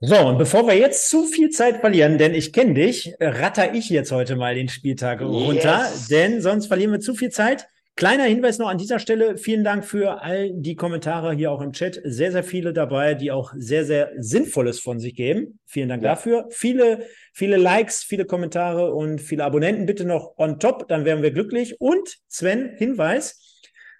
[0.00, 3.88] So, und bevor wir jetzt zu viel Zeit verlieren, denn ich kenne dich, ratter ich
[3.88, 6.08] jetzt heute mal den Spieltag runter, yes.
[6.08, 7.68] denn sonst verlieren wir zu viel Zeit.
[7.96, 9.38] Kleiner Hinweis noch an dieser Stelle.
[9.38, 12.00] Vielen Dank für all die Kommentare hier auch im Chat.
[12.02, 15.60] Sehr, sehr viele dabei, die auch sehr, sehr Sinnvolles von sich geben.
[15.64, 16.10] Vielen Dank ja.
[16.10, 16.46] dafür.
[16.50, 20.88] Viele, viele Likes, viele Kommentare und viele Abonnenten bitte noch on top.
[20.88, 21.80] Dann wären wir glücklich.
[21.80, 23.40] Und Sven, Hinweis.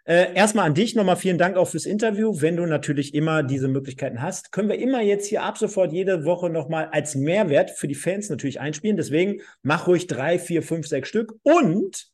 [0.06, 2.40] Äh, erstmal an dich nochmal vielen Dank auch fürs Interview.
[2.40, 6.24] Wenn du natürlich immer diese Möglichkeiten hast, können wir immer jetzt hier ab sofort jede
[6.24, 8.96] Woche nochmal als Mehrwert für die Fans natürlich einspielen.
[8.96, 11.34] Deswegen mach ruhig drei, vier, fünf, sechs Stück.
[11.44, 12.13] Und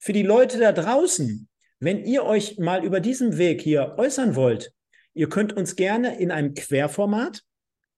[0.00, 1.48] für die Leute da draußen,
[1.78, 4.72] wenn ihr euch mal über diesen Weg hier äußern wollt,
[5.14, 7.42] ihr könnt uns gerne in einem Querformat,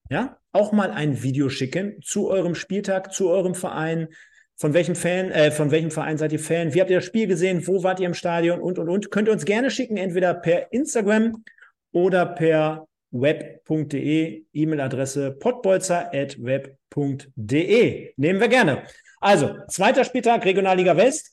[0.09, 4.09] ja, auch mal ein Video schicken zu eurem Spieltag, zu eurem Verein.
[4.55, 6.73] Von welchem Fan, äh, von welchem Verein seid ihr Fan?
[6.73, 7.65] Wie habt ihr das Spiel gesehen?
[7.65, 8.61] Wo wart ihr im Stadion?
[8.61, 9.09] Und, und, und.
[9.09, 11.43] Könnt ihr uns gerne schicken, entweder per Instagram
[11.91, 18.13] oder per web.de, E-Mail-Adresse potbolzer.web.de.
[18.15, 18.83] Nehmen wir gerne.
[19.19, 21.32] Also, zweiter Spieltag, Regionalliga West.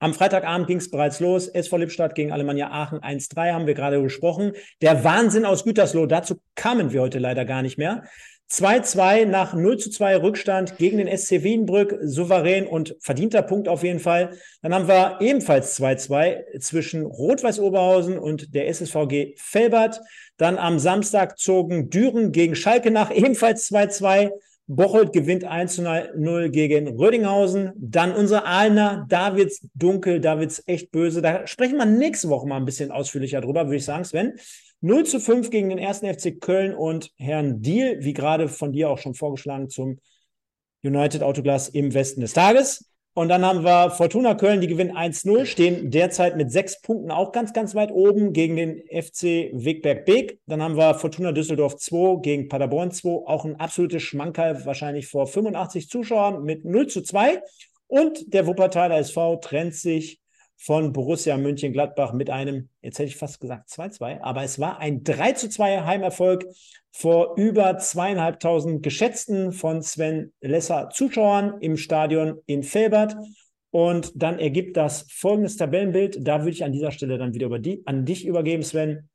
[0.00, 1.48] Am Freitagabend ging es bereits los.
[1.48, 4.52] SV Lippstadt gegen Alemannia Aachen 1-3 haben wir gerade gesprochen.
[4.82, 8.02] Der Wahnsinn aus Gütersloh, dazu kamen wir heute leider gar nicht mehr.
[8.50, 13.82] 2-2 nach 0 zu 2 Rückstand gegen den SC Wiedenbrück, souverän und verdienter Punkt auf
[13.82, 14.36] jeden Fall.
[14.62, 20.00] Dann haben wir ebenfalls 2-2 zwischen Rot-Weiß Oberhausen und der SSVG Felbert.
[20.36, 24.30] Dann am Samstag zogen Düren gegen Schalke nach, ebenfalls 2-2.
[24.66, 27.72] Bocholt gewinnt 1 zu 0 gegen Rödinghausen.
[27.76, 31.20] Dann unser Aalener, da wird's dunkel, da wird's echt böse.
[31.20, 34.38] Da sprechen wir nächste Woche mal ein bisschen ausführlicher drüber, würde ich sagen, Sven.
[34.80, 38.90] 0 zu 5 gegen den ersten FC Köln und Herrn Diel, wie gerade von dir
[38.90, 39.98] auch schon vorgeschlagen, zum
[40.82, 42.90] United Autoglas im Westen des Tages.
[43.16, 47.30] Und dann haben wir Fortuna Köln, die gewinnen 1-0, stehen derzeit mit sechs Punkten auch
[47.30, 50.40] ganz, ganz weit oben gegen den FC Wegberg Beek.
[50.46, 55.28] Dann haben wir Fortuna Düsseldorf 2 gegen Paderborn 2, auch ein absolutes Schmankerl, wahrscheinlich vor
[55.28, 57.40] 85 Zuschauern mit 0 zu 2.
[57.86, 60.20] Und der Wuppertaler SV trennt sich
[60.64, 65.04] von Borussia München-Gladbach mit einem, jetzt hätte ich fast gesagt 2-2, aber es war ein
[65.04, 66.46] 3-2 Heimerfolg
[66.90, 73.14] vor über zweieinhalbtausend geschätzten von Sven Lesser Zuschauern im Stadion in Felbert.
[73.72, 76.26] Und dann ergibt das folgendes Tabellenbild.
[76.26, 79.10] Da würde ich an dieser Stelle dann wieder die, an dich übergeben, Sven.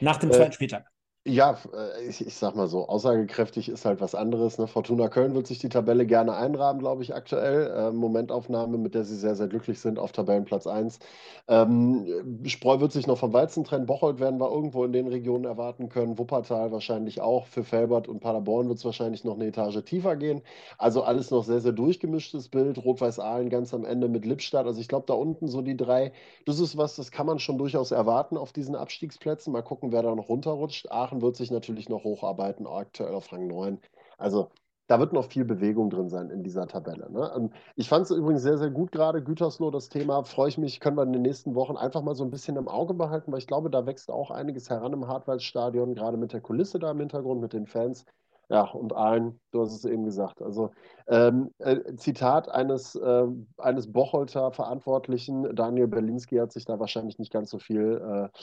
[0.00, 0.91] Nach dem äh, zweiten Spieltag.
[1.24, 4.58] Ja, äh, ich, ich sag mal so, aussagekräftig ist halt was anderes.
[4.58, 4.66] Ne?
[4.66, 7.70] Fortuna Köln wird sich die Tabelle gerne einrahmen, glaube ich, aktuell.
[7.70, 10.98] Äh, Momentaufnahme, mit der sie sehr, sehr glücklich sind auf Tabellenplatz 1.
[11.46, 13.86] Ähm, Spreu wird sich noch vom Weizen trennen.
[13.86, 16.18] Bocholt werden wir irgendwo in den Regionen erwarten können.
[16.18, 17.46] Wuppertal wahrscheinlich auch.
[17.46, 20.42] Für Felbert und Paderborn wird es wahrscheinlich noch eine Etage tiefer gehen.
[20.76, 22.84] Also alles noch sehr, sehr durchgemischtes Bild.
[22.84, 24.66] Rot-Weiß-Aalen ganz am Ende mit Lippstadt.
[24.66, 26.10] Also ich glaube, da unten so die drei,
[26.46, 29.52] das ist was, das kann man schon durchaus erwarten auf diesen Abstiegsplätzen.
[29.52, 30.90] Mal gucken, wer da noch runterrutscht.
[30.90, 33.78] Aachen Aachen wird sich natürlich noch hocharbeiten, aktuell auf Rang 9.
[34.18, 34.48] Also
[34.86, 37.10] da wird noch viel Bewegung drin sein in dieser Tabelle.
[37.10, 37.50] Ne?
[37.76, 40.96] Ich fand es übrigens sehr, sehr gut gerade, Gütersloh, das Thema, freue ich mich, können
[40.96, 43.46] wir in den nächsten Wochen einfach mal so ein bisschen im Auge behalten, weil ich
[43.46, 47.40] glaube, da wächst auch einiges heran im Hartwaldstadion, gerade mit der Kulisse da im Hintergrund,
[47.40, 48.04] mit den Fans.
[48.52, 50.42] Ja, und allen, du hast es eben gesagt.
[50.42, 50.72] Also
[51.06, 57.32] ähm, äh, Zitat eines, äh, eines Bocholter Verantwortlichen, Daniel Berlinski hat sich da wahrscheinlich nicht
[57.32, 58.38] ganz so viel äh,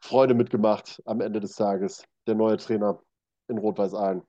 [0.00, 3.00] Freude mitgemacht am Ende des Tages, der neue Trainer
[3.48, 4.22] in Rot-Weiß-Aalen.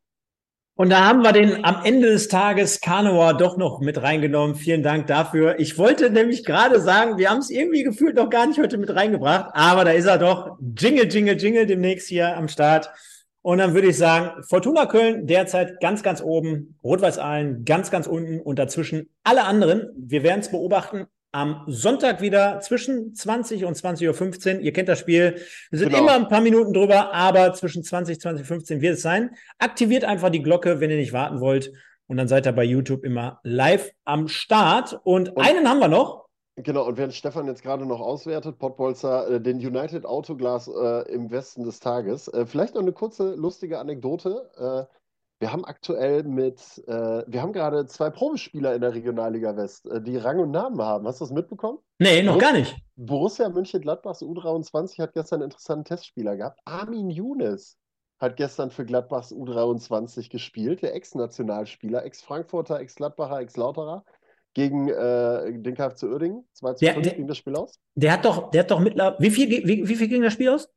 [0.77, 4.57] Und da haben wir den am Ende des Tages Kanoa doch noch mit reingenommen.
[4.57, 5.57] Vielen Dank dafür.
[5.57, 8.93] Ich wollte nämlich gerade sagen, wir haben es irgendwie gefühlt noch gar nicht heute mit
[8.93, 10.57] reingebracht, aber da ist er doch.
[10.77, 12.89] Jingle, Jingle, Jingle demnächst hier am Start.
[13.41, 18.05] Und dann würde ich sagen, Fortuna Köln derzeit ganz, ganz oben, Rot-Weiß Aalen ganz, ganz
[18.05, 19.91] unten und dazwischen alle anderen.
[19.95, 21.05] Wir werden es beobachten.
[21.35, 24.61] Am Sonntag wieder zwischen 20 und 20.15 Uhr.
[24.61, 25.35] Ihr kennt das Spiel.
[25.69, 26.03] Wir sind genau.
[26.03, 29.31] immer ein paar Minuten drüber, aber zwischen 20 und 20.15 Uhr wird es sein.
[29.59, 31.73] Aktiviert einfach die Glocke, wenn ihr nicht warten wollt.
[32.07, 34.97] Und dann seid ihr bei YouTube immer live am Start.
[35.03, 36.29] Und, und einen haben wir noch.
[36.55, 41.31] Genau, und während Stefan jetzt gerade noch auswertet, Pottbolzer, äh, den United Autoglas äh, im
[41.31, 42.29] Westen des Tages.
[42.29, 44.87] Äh, vielleicht noch eine kurze lustige Anekdote.
[45.39, 50.01] Wir haben aktuell mit, äh, wir haben gerade zwei Probespieler in der Regionalliga West, äh,
[50.01, 51.05] die Rang und Namen haben.
[51.05, 51.79] Hast du das mitbekommen?
[51.99, 52.77] Nee, noch Borussia, gar nicht.
[52.95, 56.61] Borussia München-Gladbachs U23 hat gestern einen interessanten Testspieler gehabt.
[56.63, 57.77] Armin Younes
[58.19, 64.05] hat gestern für Gladbachs U23 gespielt, der Ex-Nationalspieler, Ex-Frankfurter, Ex-Gladbacher, Ex-Lauterer
[64.53, 66.47] gegen äh, den KFC Uerdingen.
[66.53, 67.77] 2 zu 5 ging das Spiel aus.
[67.95, 69.17] Der hat doch, der hat doch mittlerweile.
[69.19, 70.69] Wie viel, wie, wie viel ging das Spiel aus?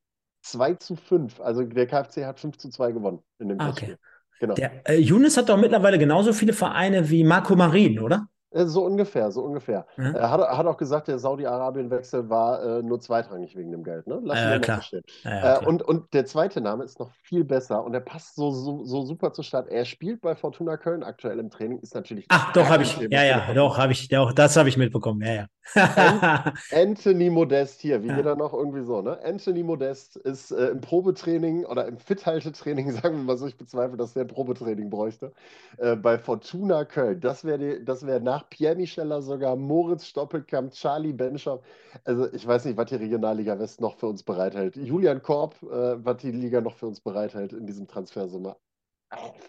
[0.43, 1.41] 2 zu 5.
[1.41, 3.97] Also der KFC hat 5 zu 2 gewonnen in dem ah, okay.
[4.41, 4.55] Genau.
[4.55, 8.29] Der äh, Younes hat doch mittlerweile genauso viele Vereine wie Marco Marin, oder?
[8.51, 9.87] Äh, so ungefähr, so ungefähr.
[9.97, 10.15] Mhm.
[10.15, 14.07] Er hat, hat, auch gesagt, der Saudi-Arabien-Wechsel war äh, nur zweitrangig wegen dem Geld.
[14.07, 14.21] Ne?
[14.23, 14.83] Lass äh, klar.
[15.25, 18.51] Ja, äh, und, und der zweite Name ist noch viel besser und er passt so,
[18.51, 19.69] so, so super zur Stadt.
[19.69, 22.25] Er spielt bei Fortuna Köln aktuell im Training, ist natürlich.
[22.29, 22.97] Ach, doch, habe ich.
[23.11, 24.09] Ja, ja, doch, habe ich.
[24.09, 25.21] Doch, das habe ich mitbekommen.
[25.21, 25.47] Ja, ja.
[26.73, 28.17] Anthony Modest hier, wie ja.
[28.17, 29.03] jeder noch irgendwie so.
[29.03, 29.19] Ne?
[29.25, 33.97] Anthony Modest ist äh, im Probetraining oder im Fithaltetraining, sagen wir mal so, ich bezweifle,
[33.97, 35.33] dass der ein Probetraining bräuchte,
[35.79, 37.21] äh, bei Fortuna Köln.
[37.21, 41.65] Das wäre wär nach nach Pierre Micheller sogar Moritz Stoppelkamp, Charlie Benschop.
[42.05, 44.77] Also ich weiß nicht, was die Regionalliga West noch für uns bereithält.
[44.77, 48.57] Julian Korb, äh, was die Liga noch für uns bereithält in diesem Transfersumme.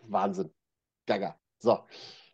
[0.07, 0.49] Wahnsinn.
[1.05, 1.35] Gaga.
[1.59, 1.79] So.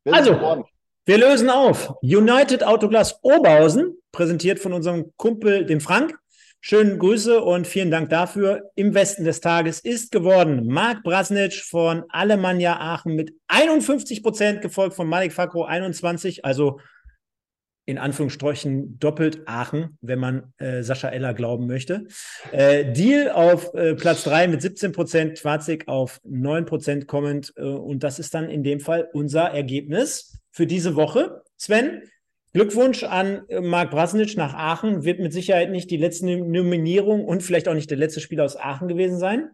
[0.06, 0.66] Also,
[1.06, 1.94] wir lösen auf.
[2.02, 6.18] United Autoglas Oberhausen, präsentiert von unserem Kumpel, dem Frank.
[6.62, 8.72] Schönen Grüße und vielen Dank dafür.
[8.76, 14.96] Im Westen des Tages ist geworden Marc Brasnic von Alemannia Aachen mit 51 Prozent, gefolgt
[14.96, 16.80] von Malik Fakro 21, also
[17.86, 22.08] in Anführungsstrichen doppelt Aachen, wenn man äh, Sascha Eller glauben möchte.
[22.52, 27.54] Äh, Deal auf äh, Platz 3 mit 17 Prozent, Quarzig auf 9 Prozent kommend.
[27.58, 31.44] Äh, und das ist dann in dem Fall unser Ergebnis für diese Woche.
[31.58, 32.02] Sven,
[32.56, 35.04] Glückwunsch an äh, Marc Brasnic nach Aachen.
[35.04, 38.56] Wird mit Sicherheit nicht die letzte Nominierung und vielleicht auch nicht der letzte Spieler aus
[38.56, 39.50] Aachen gewesen sein.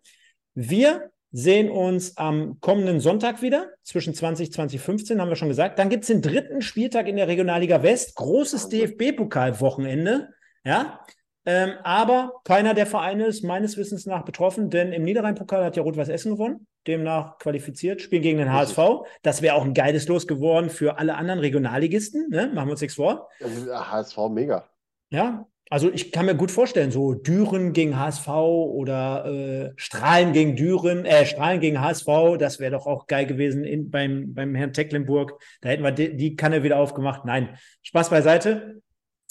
[0.53, 5.79] Wir sehen uns am kommenden Sonntag wieder zwischen 20 2015, haben wir schon gesagt.
[5.79, 8.15] Dann gibt es den dritten Spieltag in der Regionalliga West.
[8.17, 10.29] Großes DFB-Pokal-Wochenende.
[10.63, 11.03] Ja,
[11.45, 15.83] ähm, aber keiner der Vereine ist meines Wissens nach betroffen, denn im Niederrhein-Pokal hat ja
[15.83, 18.77] Rot-Weiß Essen gewonnen, demnach qualifiziert, spielen gegen den HSV.
[19.23, 22.51] Das wäre auch ein geiles Los geworden für alle anderen Regionalligisten, ne?
[22.53, 23.27] machen wir uns nichts vor.
[23.41, 24.65] HSV mega.
[25.09, 30.57] Ja, also ich kann mir gut vorstellen, so Düren gegen HSV oder äh, Strahlen gegen
[30.57, 34.73] Düren, äh, Strahlen gegen HSV, das wäre doch auch geil gewesen in, beim, beim Herrn
[34.73, 35.41] Tecklenburg.
[35.61, 37.23] Da hätten wir die, die Kanne wieder aufgemacht.
[37.23, 38.81] Nein, Spaß beiseite.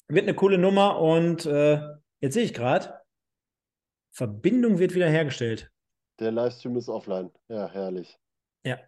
[0.09, 1.79] Wird eine coole Nummer und äh,
[2.21, 3.01] Jetzt sehe ich gerade,
[4.11, 5.71] Verbindung wird wieder hergestellt.
[6.19, 7.31] Der Livestream ist offline.
[7.49, 8.19] Ja, herrlich.
[8.65, 8.79] Ja.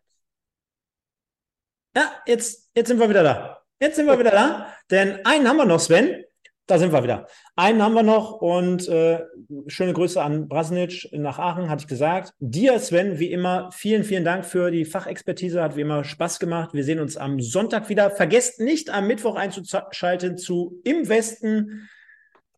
[1.97, 3.63] Ja, jetzt, jetzt sind wir wieder da.
[3.81, 4.75] Jetzt sind wir wieder da.
[4.91, 6.25] Denn einen haben wir noch, Sven.
[6.67, 7.27] da sind wir wieder.
[7.57, 9.25] Einen haben wir noch und äh,
[9.67, 12.35] schöne Grüße an Brasnic nach Aachen, hatte ich gesagt.
[12.39, 15.63] Dir, Sven, wie immer, vielen, vielen Dank für die Fachexpertise.
[15.63, 16.75] Hat wie immer Spaß gemacht.
[16.75, 18.11] Wir sehen uns am Sonntag wieder.
[18.11, 21.89] Vergesst nicht, am Mittwoch einzuschalten zu Im Westen.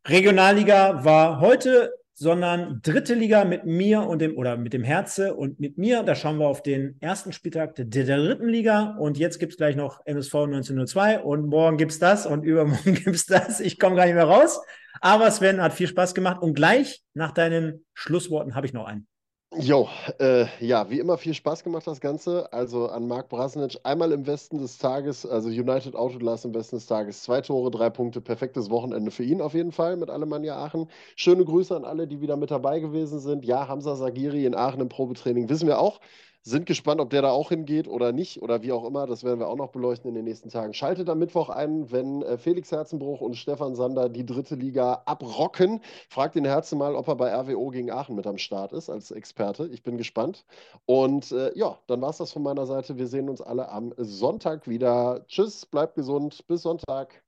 [0.07, 5.59] Regionalliga war heute sondern dritte Liga mit mir und dem oder mit dem Herze und
[5.59, 6.01] mit mir.
[6.01, 9.75] Da schauen wir auf den ersten Spieltag der, dritten Liga und jetzt gibt es gleich
[9.75, 13.59] noch MSV 1902 und morgen gibt es das und übermorgen gibt es das.
[13.59, 14.61] Ich komme gar nicht mehr raus.
[15.01, 19.07] Aber Sven hat viel Spaß gemacht und gleich nach deinen Schlussworten habe ich noch einen.
[19.53, 19.87] Jo,
[20.19, 22.51] äh, ja, wie immer viel Spaß gemacht das Ganze.
[22.51, 26.87] Also an Marc Brasnic einmal im Westen des Tages, also United Autoglas im Westen des
[26.87, 30.89] Tages, zwei Tore, drei Punkte, perfektes Wochenende für ihn auf jeden Fall mit Alemannia Aachen.
[31.15, 33.45] Schöne Grüße an alle, die wieder mit dabei gewesen sind.
[33.45, 36.01] Ja, Hamza Sagiri in Aachen im Probetraining, wissen wir auch.
[36.47, 39.07] Sind gespannt, ob der da auch hingeht oder nicht oder wie auch immer.
[39.07, 40.75] Das werden wir auch noch beleuchten in den nächsten Tagen.
[40.75, 45.81] Schaltet am Mittwoch ein, wenn äh, Felix Herzenbruch und Stefan Sander die dritte Liga abrocken.
[46.07, 49.09] Fragt den Herzen mal, ob er bei RWO gegen Aachen mit am Start ist als
[49.09, 49.67] Experte.
[49.69, 50.45] Ich bin gespannt.
[50.85, 52.95] Und äh, ja, dann war es das von meiner Seite.
[52.99, 55.25] Wir sehen uns alle am Sonntag wieder.
[55.27, 56.45] Tschüss, bleibt gesund.
[56.47, 57.24] Bis Sonntag.